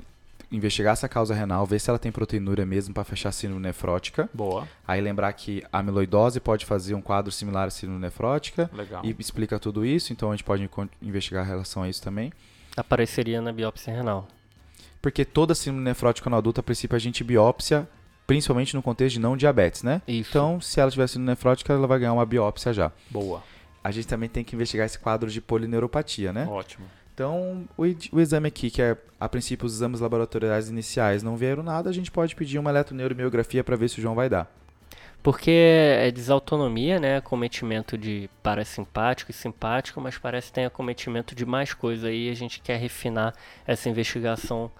[0.50, 4.28] investigar essa causa renal, ver se ela tem proteinúria mesmo para fechar a síndrome nefrótica.
[4.32, 9.04] Boa, Aí lembrar que a amiloidose pode fazer um quadro similar à síndrome nefrótica legal.
[9.04, 10.68] e explica tudo isso, então a gente pode
[11.02, 12.32] investigar a relação a isso também.
[12.76, 14.28] Apareceria na biópsia renal.
[15.00, 17.86] Porque toda síndrome nefrótica no adulto, a princípio, a gente biópsia,
[18.26, 20.00] principalmente no contexto de não diabetes, né?
[20.08, 20.30] Isso.
[20.30, 22.90] Então, se ela tiver síndrome nefrótica, ela vai ganhar uma biópsia já.
[23.10, 23.42] Boa,
[23.82, 26.46] A gente também tem que investigar esse quadro de polineuropatia, né?
[26.48, 26.86] ótimo.
[27.14, 31.62] Então, o, o exame aqui, que é, a princípio, os exames laboratoriais iniciais não vieram
[31.62, 34.50] nada, a gente pode pedir uma eletroneuromiografia para ver se o João vai dar.
[35.22, 37.16] Porque é desautonomia, né?
[37.16, 42.28] Acometimento de parasimpático e simpático, mas parece que tem acometimento de mais coisa aí.
[42.28, 43.32] A gente quer refinar
[43.66, 44.70] essa investigação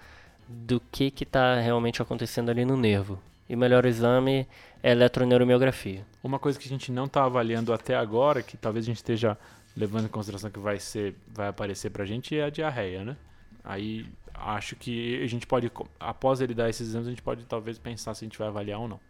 [0.47, 3.19] do que que está realmente acontecendo ali no nervo.
[3.49, 4.47] E o melhor exame
[4.83, 6.05] é a eletroneuromiografia.
[6.23, 9.39] Uma coisa que a gente não está avaliando até agora, que talvez a gente esteja
[9.77, 13.17] levando em consideração que vai ser, vai aparecer pra gente, é a diarreia, né?
[13.63, 17.79] Aí acho que a gente pode, após ele dar esses exames, a gente pode talvez
[17.79, 19.01] pensar se a gente vai avaliar ou não.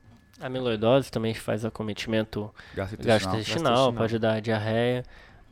[0.40, 3.06] A amiloidose também faz acometimento Gastrointestinal.
[3.18, 3.92] gastrointestinal, Gastrointestinal.
[3.92, 5.04] pode dar diarreia.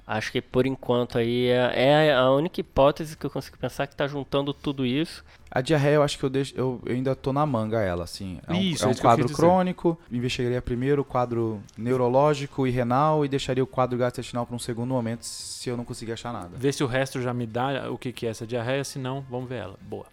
[0.06, 3.94] Acho que por enquanto aí é, é a única hipótese que eu consigo pensar que
[3.94, 5.24] está juntando tudo isso.
[5.48, 8.40] A diarreia, eu acho que eu, deixo, eu, eu ainda tô na manga ela, assim.
[8.48, 11.60] É um, Isso, é é um isso que eu quadro crônico, investigaria primeiro o quadro
[11.78, 15.84] neurológico e renal e deixaria o quadro gastrointestinal para um segundo momento se eu não
[15.84, 16.50] conseguir achar nada.
[16.56, 19.20] Ver se o resto já me dá o que, que é essa diarreia, se não,
[19.30, 19.76] vamos ver ela.
[19.82, 20.06] Boa.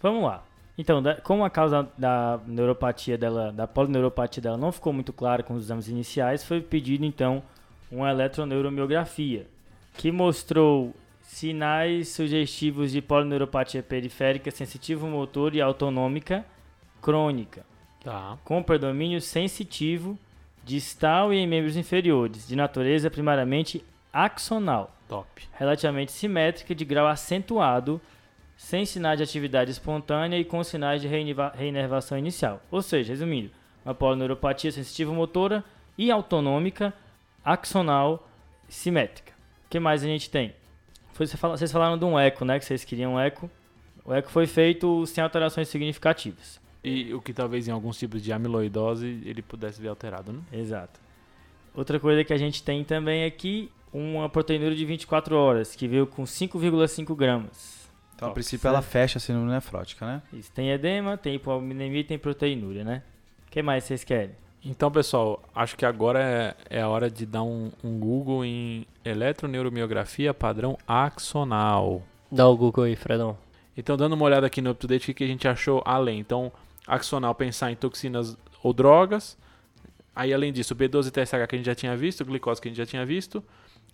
[0.00, 0.42] Vamos lá.
[0.78, 5.42] Então, da- como a causa da neuropatia dela, da polineuropatia dela não ficou muito clara
[5.42, 7.42] com os exames iniciais, foi pedido então
[7.90, 9.46] uma eletroneuromiografia,
[9.96, 16.44] que mostrou sinais sugestivos de polineuropatia periférica sensitiva motor e autonômica
[17.00, 17.64] crônica,
[18.02, 18.38] Tá.
[18.44, 20.18] com predomínio sensitivo,
[20.64, 25.26] distal e em membros inferiores, de natureza primariamente axonal Top.
[25.52, 28.00] relativamente simétrica de grau acentuado,
[28.56, 32.60] sem sinais de atividade espontânea e com sinais de reinervação inicial.
[32.70, 33.50] Ou seja, resumindo,
[33.84, 35.64] uma polineuropatia sensitiva motora
[35.96, 36.92] e autonômica,
[37.44, 38.28] axonal,
[38.68, 39.32] simétrica.
[39.66, 40.54] O que mais a gente tem?
[41.14, 42.58] Vocês falaram de um eco, né?
[42.58, 43.50] Que vocês queriam um eco.
[44.04, 46.60] O eco foi feito sem alterações significativas.
[46.82, 50.40] E o que talvez em alguns tipos de amiloidose ele pudesse vir alterado, né?
[50.50, 50.98] Exato.
[51.74, 56.06] Outra coisa que a gente tem também aqui, uma proteinúria de 24 horas, que veio
[56.06, 57.90] com 5,5 gramas.
[58.16, 58.74] Então, a princípio, certo.
[58.74, 60.22] ela fecha a síndrome nefrótica, né?
[60.32, 63.02] Isso, tem edema, tem hipoaminemia e tem proteinúria, né?
[63.46, 64.34] O que mais vocês querem?
[64.64, 68.86] Então, pessoal, acho que agora é, é a hora de dar um, um Google em
[69.04, 72.02] eletroneuromiografia padrão axonal.
[72.30, 73.38] Dá o Google aí, Fredão.
[73.74, 76.20] Então, dando uma olhada aqui no UpToDate, o que a gente achou além?
[76.20, 76.52] Então,
[76.86, 79.38] axonal, pensar em toxinas ou drogas.
[80.14, 82.78] Aí, além disso, o B12-TSH que a gente já tinha visto, glicose que a gente
[82.78, 83.42] já tinha visto.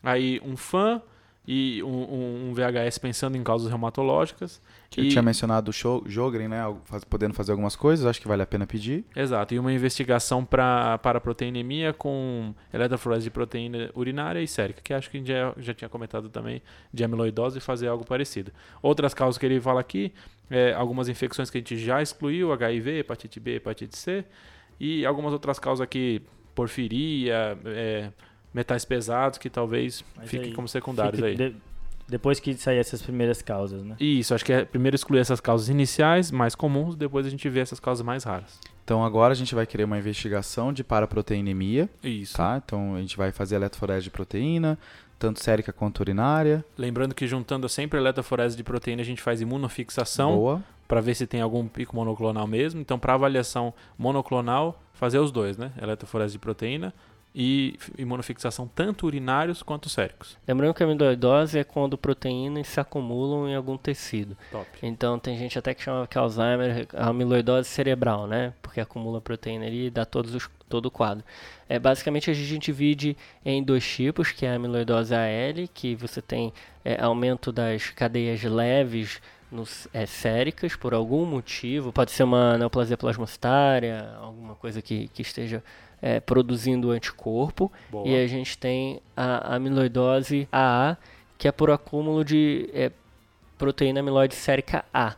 [0.03, 1.01] Aí, um FAN
[1.47, 4.61] e um, um- VHS pensando em causas reumatológicas.
[4.91, 6.63] Que eu E- tinha mencionado o Sho- Jogren, né?
[7.09, 9.05] podendo fazer algumas coisas, acho que vale a pena pedir.
[9.15, 14.93] Exato, e uma investigação pra, para proteinemia com eletroforese de proteína urinária e sérica, que
[14.95, 18.51] acho que a gente já, já tinha comentado também de amiloidose e fazer algo parecido.
[18.83, 20.13] Outras causas que ele fala aqui,
[20.51, 24.25] é, algumas infecções que a gente já excluiu, HIV, hepatite B, hepatite C,
[24.81, 26.23] e algumas outras causas aqui,
[26.55, 28.11] porfiria, é,
[28.53, 31.37] metais pesados, que talvez Mas fiquem aí, como secundários Fica aí.
[31.37, 31.57] de-
[32.09, 33.97] depois que sair essas primeiras causas, né?
[33.99, 37.59] Isso, acho que é primeiro excluir essas causas iniciais, mais comuns, depois a gente vê
[37.61, 38.61] essas causas mais raras.
[38.85, 42.37] Então, agora a gente vai querer uma investigação de paraproteinemia, Isso.
[42.37, 42.63] tá?
[42.65, 44.79] Então, a gente vai fazer eletroforese de proteína,
[45.19, 46.65] tanto sérica quanto urinária.
[46.79, 50.63] Lembrando que juntando sempre a eletroforese de proteína, a gente faz imunofixação Boa.
[50.87, 52.81] para ver se tem algum pico monoclonal mesmo.
[52.81, 55.73] Então, para avaliação monoclonal, fazer os dois, né?
[55.83, 56.95] Eletroforese de proteína
[57.39, 60.39] e imunofixação tanto urinários quanto séricos.
[60.49, 64.35] Lembrando que a amiloidose é quando proteínas se acumulam em algum tecido.
[64.51, 64.67] Top.
[64.83, 68.55] Então tem gente até que chama que Alzheimer a amiloidose cerebral, né?
[68.63, 71.23] Porque acumula proteína ali e dá todos os, todo o quadro.
[71.69, 73.15] É, basicamente a gente divide
[73.45, 78.43] em dois tipos, que é a amiloidose AL, que você tem é, aumento das cadeias
[78.45, 79.21] leves
[79.51, 81.93] nos, é, séricas por algum motivo.
[81.93, 85.63] Pode ser uma neoplasia plasmocitária, alguma coisa que, que esteja
[86.07, 87.73] é, produzindo anticorpo.
[87.91, 88.07] Boa.
[88.07, 90.97] E a gente tem a amiloidose AA,
[91.37, 92.93] que é por acúmulo de é,
[93.59, 95.17] proteína amiloide sérica A.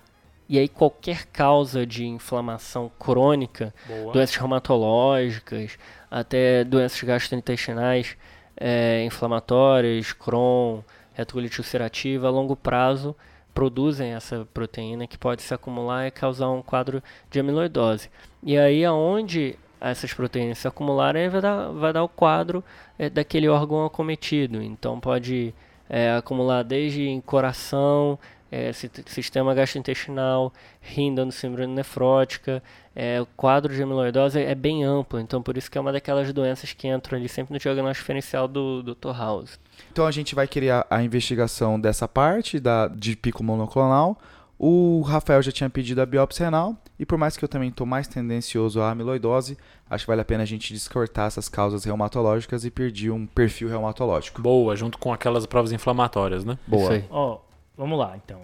[0.49, 4.15] E aí qualquer causa de inflamação crônica, Boa.
[4.15, 5.79] doenças reumatológicas,
[6.11, 8.17] até doenças gastrointestinais
[8.57, 10.81] é, inflamatórias, Crohn,
[11.13, 13.15] retocolite ulcerativa, a longo prazo
[13.53, 18.09] produzem essa proteína que pode se acumular e causar um quadro de amiloidose.
[18.43, 22.63] E aí aonde essas proteínas se acumularem vai dar, vai dar o quadro
[22.99, 24.63] é, daquele órgão acometido.
[24.63, 25.55] Então pode
[25.89, 28.19] é, acumular desde em coração,
[28.51, 32.63] é, si- sistema gastrointestinal, rim dando síndrome nefrótica.
[32.95, 36.33] É, o quadro de amiloidose é bem amplo, então por isso que é uma daquelas
[36.33, 39.17] doenças que entram ali sempre no diagnóstico diferencial do Dr.
[39.17, 39.61] House.
[39.93, 44.19] Então, a gente vai a, a investigação dessa parte da, de pico monoclonal.
[44.59, 46.77] O Rafael já tinha pedido a biópsia renal.
[46.99, 49.57] E por mais que eu também estou mais tendencioso à amiloidose,
[49.89, 53.69] acho que vale a pena a gente descortar essas causas reumatológicas e pedir um perfil
[53.69, 54.43] reumatológico.
[54.43, 56.59] Boa, junto com aquelas provas inflamatórias, né?
[56.67, 57.03] Boa.
[57.11, 57.39] Ó,
[57.77, 58.43] vamos lá então.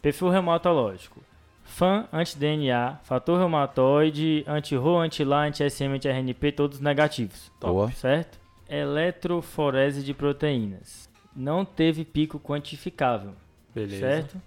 [0.00, 1.20] Perfil reumatológico.
[1.64, 7.50] FAM, anti-DNA, fator reumatoide, anti-RO, anti-LA, anti-SM, anti-RNP, todos negativos.
[7.60, 7.90] Boa.
[7.90, 8.38] Certo?
[8.68, 11.10] Eletroforese de proteínas.
[11.34, 13.32] Não teve pico quantificável.
[13.74, 13.98] Beleza.
[13.98, 14.40] Certo?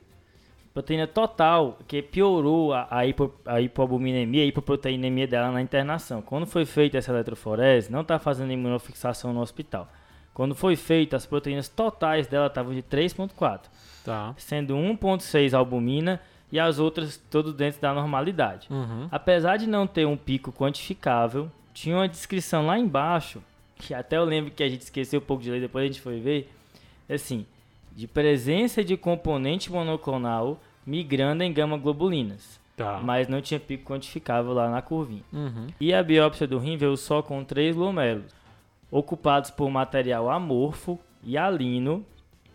[0.80, 6.22] Proteína total, que piorou a, a, hipo, a hipoalbuminemia, a hipoproteinemia dela na internação.
[6.22, 9.90] Quando foi feita essa eletroforese, não está fazendo imunofixação no hospital.
[10.34, 13.64] Quando foi feita, as proteínas totais dela estavam de 3,4,
[14.06, 14.34] Tá.
[14.38, 18.70] sendo 1,6 albumina e as outras todas dentro da normalidade.
[18.72, 19.10] Uhum.
[19.12, 23.44] Apesar de não ter um pico quantificável, tinha uma descrição lá embaixo,
[23.76, 26.00] que até eu lembro que a gente esqueceu um pouco de ler, depois a gente
[26.00, 26.50] foi ver,
[27.10, 27.46] assim,
[27.92, 30.58] de presença de componente monoclonal
[30.90, 33.00] migrando em gama-globulinas, Tá.
[33.04, 35.24] mas não tinha pico quantificável lá na curvinha.
[35.32, 35.68] Uhum.
[35.80, 38.34] E a biópsia do rim veio só com três glomérulos,
[38.90, 42.06] ocupados por material amorfo e alino,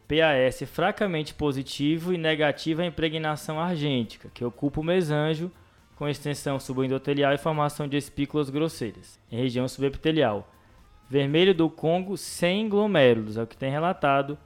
[0.09, 5.51] PAS fracamente positivo e negativo à impregnação argêntica, que ocupa o mesanjo
[5.97, 10.51] com extensão subendotelial e formação de espículas grosseiras, em região subepitelial.
[11.09, 14.37] Vermelho do Congo sem glomérulos, é o que tem relatado,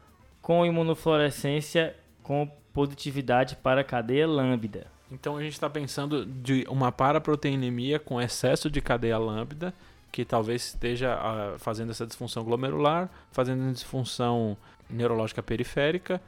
[0.43, 4.87] com imunofluorescência com positividade para a cadeia lambda.
[5.11, 9.75] Então a gente está pensando de uma paraproteinemia com excesso de cadeia lambda,
[10.13, 14.57] que talvez esteja ah, fazendo essa disfunção glomerular, fazendo disfunção
[14.89, 16.23] neurológica periférica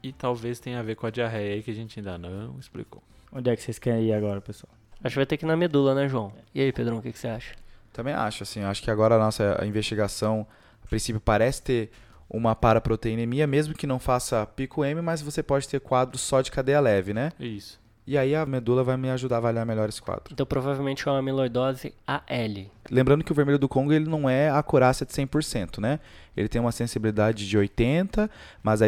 [0.00, 3.02] e talvez tenha a ver com a diarreia aí que a gente ainda não explicou.
[3.32, 4.72] Onde é que vocês querem ir agora, pessoal?
[5.02, 6.32] Acho que vai ter que ir na medula, né, João?
[6.54, 7.56] E aí, Pedrão, o que, que você acha?
[7.92, 10.46] Também acho, assim, acho que agora a nossa investigação,
[10.84, 11.90] a princípio, parece ter
[12.28, 16.50] uma paraproteinemia, mesmo que não faça pico M, mas você pode ter quadros só de
[16.50, 17.32] cadeia leve, né?
[17.38, 17.80] Isso.
[18.06, 20.32] E aí a medula vai me ajudar a avaliar melhor esse quadro.
[20.32, 22.66] Então provavelmente é uma amiloidose AL.
[22.88, 25.98] Lembrando que o vermelho do Congo ele não é a acurácia de 100%, né?
[26.36, 28.30] Ele tem uma sensibilidade de 80,
[28.62, 28.80] mas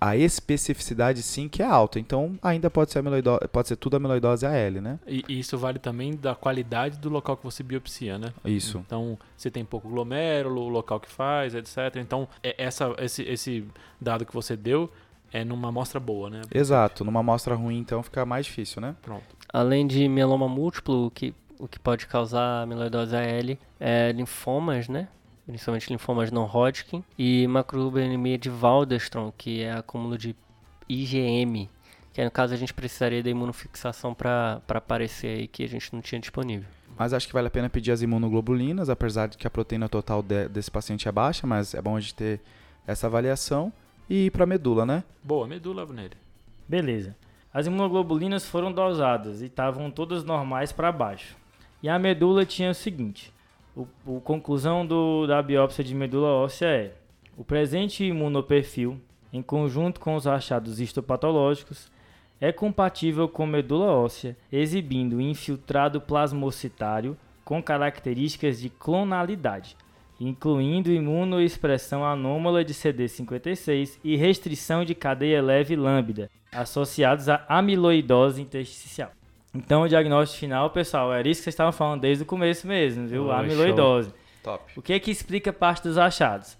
[0.00, 2.00] a especificidade sim que é alta.
[2.00, 4.98] Então ainda pode ser amiloidose, pode ser tudo amiloidose AL, né?
[5.06, 8.32] E e isso vale também da qualidade do local que você biopsia, né?
[8.44, 8.82] Isso.
[8.84, 11.96] Então, você tem pouco glomérulo, o local que faz, etc.
[11.96, 13.64] Então, é- essa, esse, esse
[14.00, 14.90] dado que você deu
[15.32, 16.42] é numa amostra boa, né?
[16.54, 17.04] Exato.
[17.04, 18.94] Numa amostra ruim, então fica mais difícil, né?
[19.02, 19.24] Pronto.
[19.52, 25.08] Além de mieloma múltiplo, o que, o que pode causar amiloidose AL é linfomas, né?
[25.46, 30.36] Principalmente linfomas não Hodgkin e macroglobulemiia de Waldenstrom, que é acúmulo de
[30.88, 31.68] IgM,
[32.12, 35.92] que aí, no caso a gente precisaria da imunofixação para aparecer aí que a gente
[35.94, 36.68] não tinha disponível.
[36.98, 40.22] Mas acho que vale a pena pedir as imunoglobulinas, apesar de que a proteína total
[40.22, 42.40] de- desse paciente é baixa, mas é bom a gente ter
[42.86, 43.72] essa avaliação.
[44.08, 45.04] E ir pra medula, né?
[45.22, 46.16] Boa, medula nele.
[46.66, 47.16] Beleza.
[47.52, 51.36] As imunoglobulinas foram dosadas e estavam todas normais para baixo.
[51.82, 53.32] E a medula tinha o seguinte:
[53.76, 56.94] o, o conclusão do, da biópsia de medula óssea é:
[57.36, 59.00] o presente imunoperfil,
[59.32, 61.90] em conjunto com os achados histopatológicos,
[62.40, 69.76] é compatível com medula óssea, exibindo infiltrado plasmocitário com características de clonalidade,
[70.20, 79.12] incluindo imunoexpressão anômala de CD56 e restrição de cadeia leve lambda, associados à amiloidose intersticial.
[79.54, 83.06] Então, o diagnóstico final, pessoal, era isso que vocês estavam falando desde o começo mesmo,
[83.06, 83.26] viu?
[83.26, 84.12] Oh, amiloidose.
[84.42, 84.64] Top.
[84.76, 86.56] O que é que explica parte dos achados?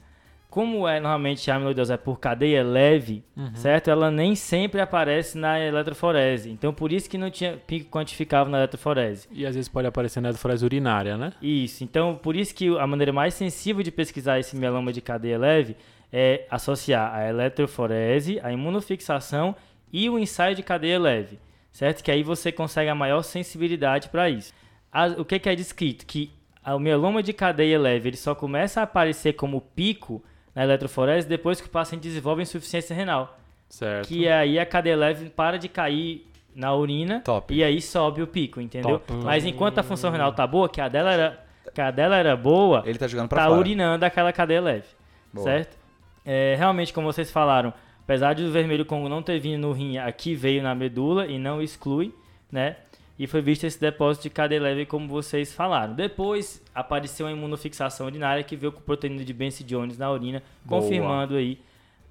[0.50, 3.22] Como é normalmente a amiloidose é por cadeia leve,
[3.54, 3.90] certo?
[3.90, 6.50] Ela nem sempre aparece na eletroforese.
[6.50, 9.28] Então, por isso que não tinha pico quantificável na eletroforese.
[9.30, 11.32] E às vezes pode aparecer na eletroforese urinária, né?
[11.42, 11.84] Isso.
[11.84, 15.76] Então, por isso que a maneira mais sensível de pesquisar esse mieloma de cadeia leve
[16.10, 19.54] é associar a eletroforese, a imunofixação
[19.92, 21.38] e o ensaio de cadeia leve,
[21.70, 22.02] certo?
[22.02, 24.54] Que aí você consegue a maior sensibilidade para isso.
[25.18, 26.06] O que, que é descrito?
[26.06, 26.32] Que
[26.66, 30.22] o mieloma de cadeia leve ele só começa a aparecer como pico
[30.58, 33.38] na eletroforese depois que o paciente desenvolve insuficiência renal.
[33.68, 34.08] Certo.
[34.08, 37.54] Que aí a cadeia leve para de cair na urina Top.
[37.54, 38.98] e aí sobe o pico, entendeu?
[38.98, 39.12] Top.
[39.22, 42.36] Mas enquanto a função renal tá boa, que a dela era, que a dela era
[42.36, 43.60] boa, Ele tá jogando pra tá fora.
[43.60, 44.88] urinando aquela cadeia leve,
[45.32, 45.44] Boa.
[45.44, 45.78] certo?
[46.26, 49.96] É, realmente, como vocês falaram, apesar de o vermelho Congo não ter vindo no rim,
[49.98, 52.12] aqui veio na medula e não exclui,
[52.50, 52.74] né?
[53.18, 55.92] E foi visto esse depósito de cadeia leve, como vocês falaram.
[55.94, 60.80] Depois apareceu a imunofixação urinária que veio com proteína de Benzidiones na urina, Boa.
[60.80, 61.58] confirmando aí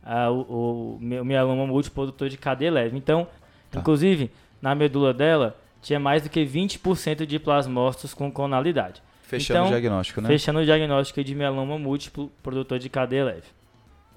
[0.04, 2.98] ah, o, o mi- mieloma multiprodutor de cadeia leve.
[2.98, 3.28] Então,
[3.72, 3.80] Tá.
[3.80, 4.32] inclusive,
[4.62, 9.02] na medula dela, tinha mais do que 20% de plasmócitos com conalidade.
[9.24, 10.28] Fechando Então, o diagnóstico, né?
[10.28, 13.44] Fechando o diagnóstico de mieloma múltiplo produtor de cadeia leve.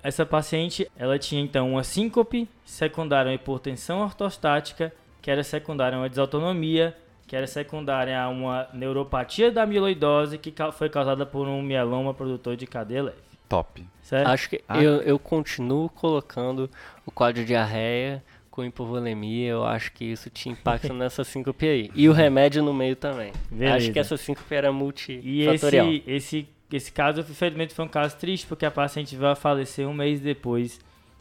[0.02, 5.96] Essa paciente, ela tinha então uma síncope, secundária a uma hipertensão ortostática, que era secundária
[5.96, 6.96] a uma desautonomia,
[7.26, 12.56] que era secundária a uma neuropatia da amiloidose, que foi causada por um mieloma produtor
[12.56, 13.18] de cadeia leve.
[13.48, 13.84] Top.
[14.02, 14.26] Certo?
[14.28, 14.82] Acho que Ah.
[14.82, 16.70] eu, eu continuo colocando
[17.06, 19.50] o quadro de diarreia com hipovolemia.
[19.50, 21.90] Eu acho que isso tinha impacto nessa síncope aí.
[21.94, 23.32] E o remédio no meio também.
[23.50, 23.76] Beleza.
[23.76, 25.86] Acho que essa síncope era E multifatorial.
[25.88, 29.86] esse, esse, esse caso, infelizmente, foi um caso triste, porque a paciente veio a falecer
[29.86, 30.80] um mês depois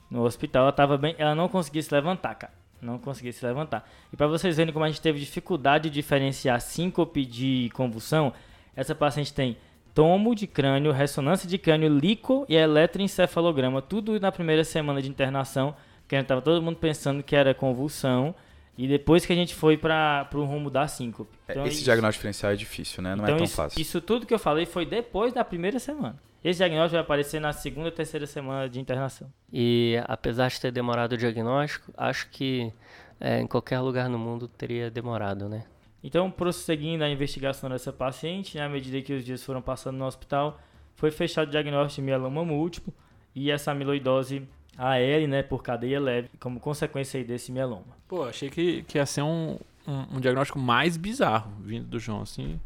[0.10, 0.64] no hospital.
[0.64, 2.54] Ela tava bem, ela não conseguia se levantar, cara.
[2.82, 3.88] Não conseguia se levantar.
[4.12, 8.34] E para vocês verem como a gente teve dificuldade de diferenciar síncope de convulsão,
[8.76, 9.58] essa paciente tem
[9.94, 15.76] tomo de crânio, ressonância de crânio, lico e eletroencefalograma, tudo na primeira semana de internação,
[16.08, 18.34] que a gente tava todo mundo pensando que era convulsão.
[18.78, 21.30] E depois que a gente foi para o rumo da síncope.
[21.48, 23.10] É, Então, Esse isso- diagnóstico diferencial é difícil, né?
[23.14, 23.82] Não então é tão isso, fácil.
[23.82, 26.18] isso tudo que eu falei foi depois da primeira semana.
[26.44, 29.32] Esse diagnóstico vai aparecer na segunda e terceira semana de internação.
[29.52, 32.72] E apesar de ter demorado o diagnóstico, acho que
[33.20, 35.66] é, em qualquer lugar no mundo teria demorado, né?
[36.02, 40.06] Então, prosseguindo a investigação dessa paciente, né, à medida que os dias foram passando no
[40.06, 40.58] hospital,
[40.96, 42.94] foi fechado o diagnóstico de mieloma múltiplo
[43.36, 47.98] e essa amiloidose AL, né, por cadeia leve, como consequência aí desse mieloma.
[48.08, 52.22] Pô, achei que, que ia ser um, um, um diagnóstico mais bizarro vindo do João,
[52.22, 52.58] assim.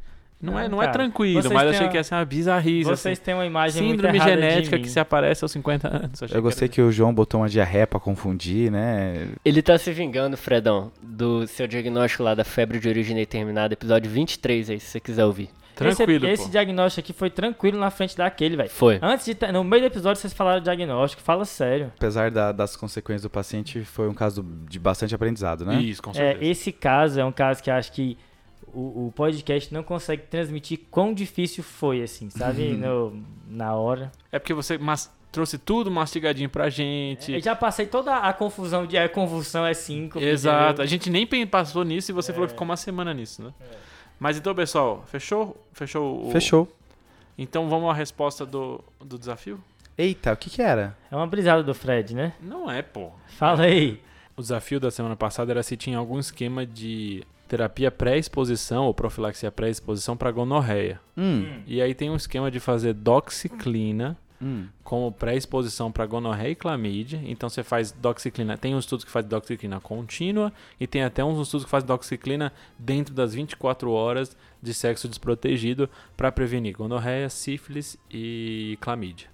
[0.44, 2.84] Não, é, Não, é cara, tranquilo, vocês mas achei a- que ia ser uma bizarrice.
[2.84, 3.26] Vocês assim.
[3.26, 4.82] têm uma imagem muito Síndrome de genética mim.
[4.84, 6.22] que se aparece aos 50 anos.
[6.22, 9.30] Achei Eu gostei que que o João botou uma diarreia pra confundir, né?
[9.46, 14.12] Ele tá se vingando, Fredão, do seu diagnóstico lá da febre de origem determinada, episódio
[14.12, 15.50] 23 aí, se você quiser ouvir.
[15.76, 18.70] tranquilo, esse, esse diagnóstico aqui foi tranquilo na frente daquele, velho.
[18.70, 19.00] Foi.
[19.02, 19.52] Antes de.
[19.52, 21.92] No meio do episódio vocês falaram de diagnóstico, fala sério.
[21.98, 25.82] Apesar da- das consequências do paciente, foi um caso de bastante aprendizado, né?
[25.82, 26.46] Isso, com É, certeza.
[26.52, 28.16] esse caso é um caso que eu acho que
[28.74, 32.72] o, o podcast não consegue transmitir quão difícil foi, assim, sabe?
[32.74, 34.12] No- na hora.
[34.32, 37.32] É porque você mas- trouxe tudo mastigadinho pra gente.
[37.34, 40.20] Eu já passei toda a confusão de é convulsão, é 5.
[40.20, 40.82] Exato.
[40.82, 42.34] A gente nem passou nisso e você É.
[42.34, 43.52] falou que ficou uma semana nisso, né?
[44.20, 45.58] Mas então, pessoal, fechou?
[45.74, 46.32] Fechou o...
[46.32, 46.72] Fechou.
[47.38, 49.60] Então vamos à resposta do, do desafio?
[49.98, 50.96] Eita, o que que era?
[51.12, 52.34] É uma brisada do Fred, né?
[52.42, 53.10] Não é, pô.
[53.38, 54.00] Fala aí.
[54.36, 59.52] O desafio da semana passada era se tinha algum esquema de terapia pré-exposição ou profilaxia
[59.52, 61.00] pré-exposição para gonorreia.
[61.16, 64.66] Hum, E aí tem um esquema de fazer doxiclina hum.
[64.84, 67.22] como pré-exposição para gonorreia e clamídia.
[67.26, 71.40] Então você faz doxiclina, tem um estudo que faz doxiclina contínua e tem até uns
[71.40, 77.98] estudos que faz doxiclina dentro das 24 horas de sexo desprotegido para prevenir gonorreia, sífilis
[78.10, 79.28] e clamídia.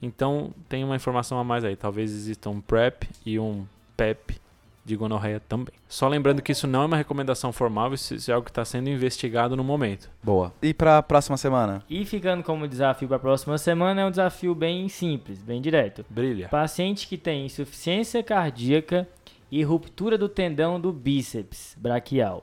[0.00, 3.66] Então tem uma informação a mais aí, talvez exista um PrEP e um
[3.96, 4.36] PEP
[4.84, 5.72] de gonorreia também.
[5.88, 8.90] Só lembrando que isso não é uma recomendação formal, isso é algo que está sendo
[8.90, 10.10] investigado no momento.
[10.22, 10.52] Boa.
[10.60, 11.82] E pra próxima semana?
[11.88, 16.04] E ficando como desafio para a próxima semana, é um desafio bem simples, bem direto.
[16.10, 16.48] Brilha.
[16.48, 19.08] Paciente que tem insuficiência cardíaca
[19.50, 22.42] e ruptura do tendão do bíceps braquial.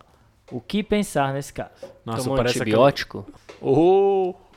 [0.51, 1.71] O que pensar nesse caso?
[2.03, 3.25] Nossa, Tomou parece aquele- antibiótico?
[3.29, 3.50] Oh!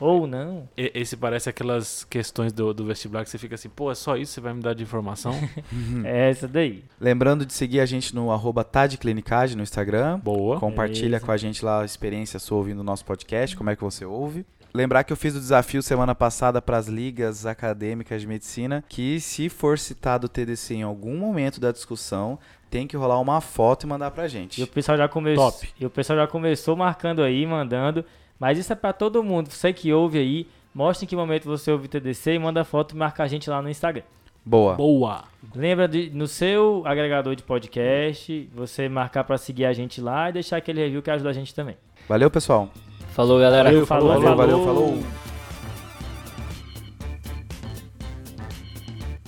[0.00, 0.68] Ou não?
[0.76, 4.16] E- Esse parece aquelas questões do, do vestibular que você fica assim, pô, é só
[4.16, 5.32] isso você vai me dar de informação?
[6.04, 6.82] É essa daí.
[7.00, 10.18] Lembrando de seguir a gente no arroba tadclinicage no Instagram.
[10.18, 10.58] Boa.
[10.58, 11.26] Compartilha Beleza.
[11.26, 14.04] com a gente lá a experiência sua ouvindo o nosso podcast, como é que você
[14.04, 14.44] ouve.
[14.72, 19.20] Lembrar que eu fiz o desafio semana passada para as ligas acadêmicas de medicina, que
[19.20, 22.36] se for citado o TDC em algum momento da discussão,
[22.68, 24.66] tem que rolar uma foto e mandar pra E o gente.
[24.66, 25.52] pessoal já começou.
[25.52, 25.68] Top.
[25.78, 28.04] E o pessoal já começou marcando aí, mandando.
[28.38, 29.48] Mas isso é pra todo mundo.
[29.50, 32.94] Você que ouve aí, mostre em que momento você ouve o TDC e manda foto
[32.94, 34.02] e marca a gente lá no Instagram.
[34.44, 34.74] Boa.
[34.74, 35.24] Boa.
[35.54, 40.34] Lembra de, no seu agregador de podcast, você marcar pra seguir a gente lá e
[40.34, 41.76] deixar aquele review que ajuda a gente também.
[42.06, 42.68] Valeu, pessoal.
[43.12, 43.70] Falou, galera.
[43.70, 44.98] Valeu, falou, Valeu, valeu, falou.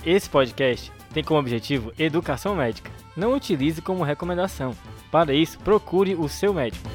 [0.05, 2.91] Esse podcast tem como objetivo educação médica.
[3.15, 4.75] Não utilize como recomendação.
[5.11, 6.87] Para isso, procure o seu médico.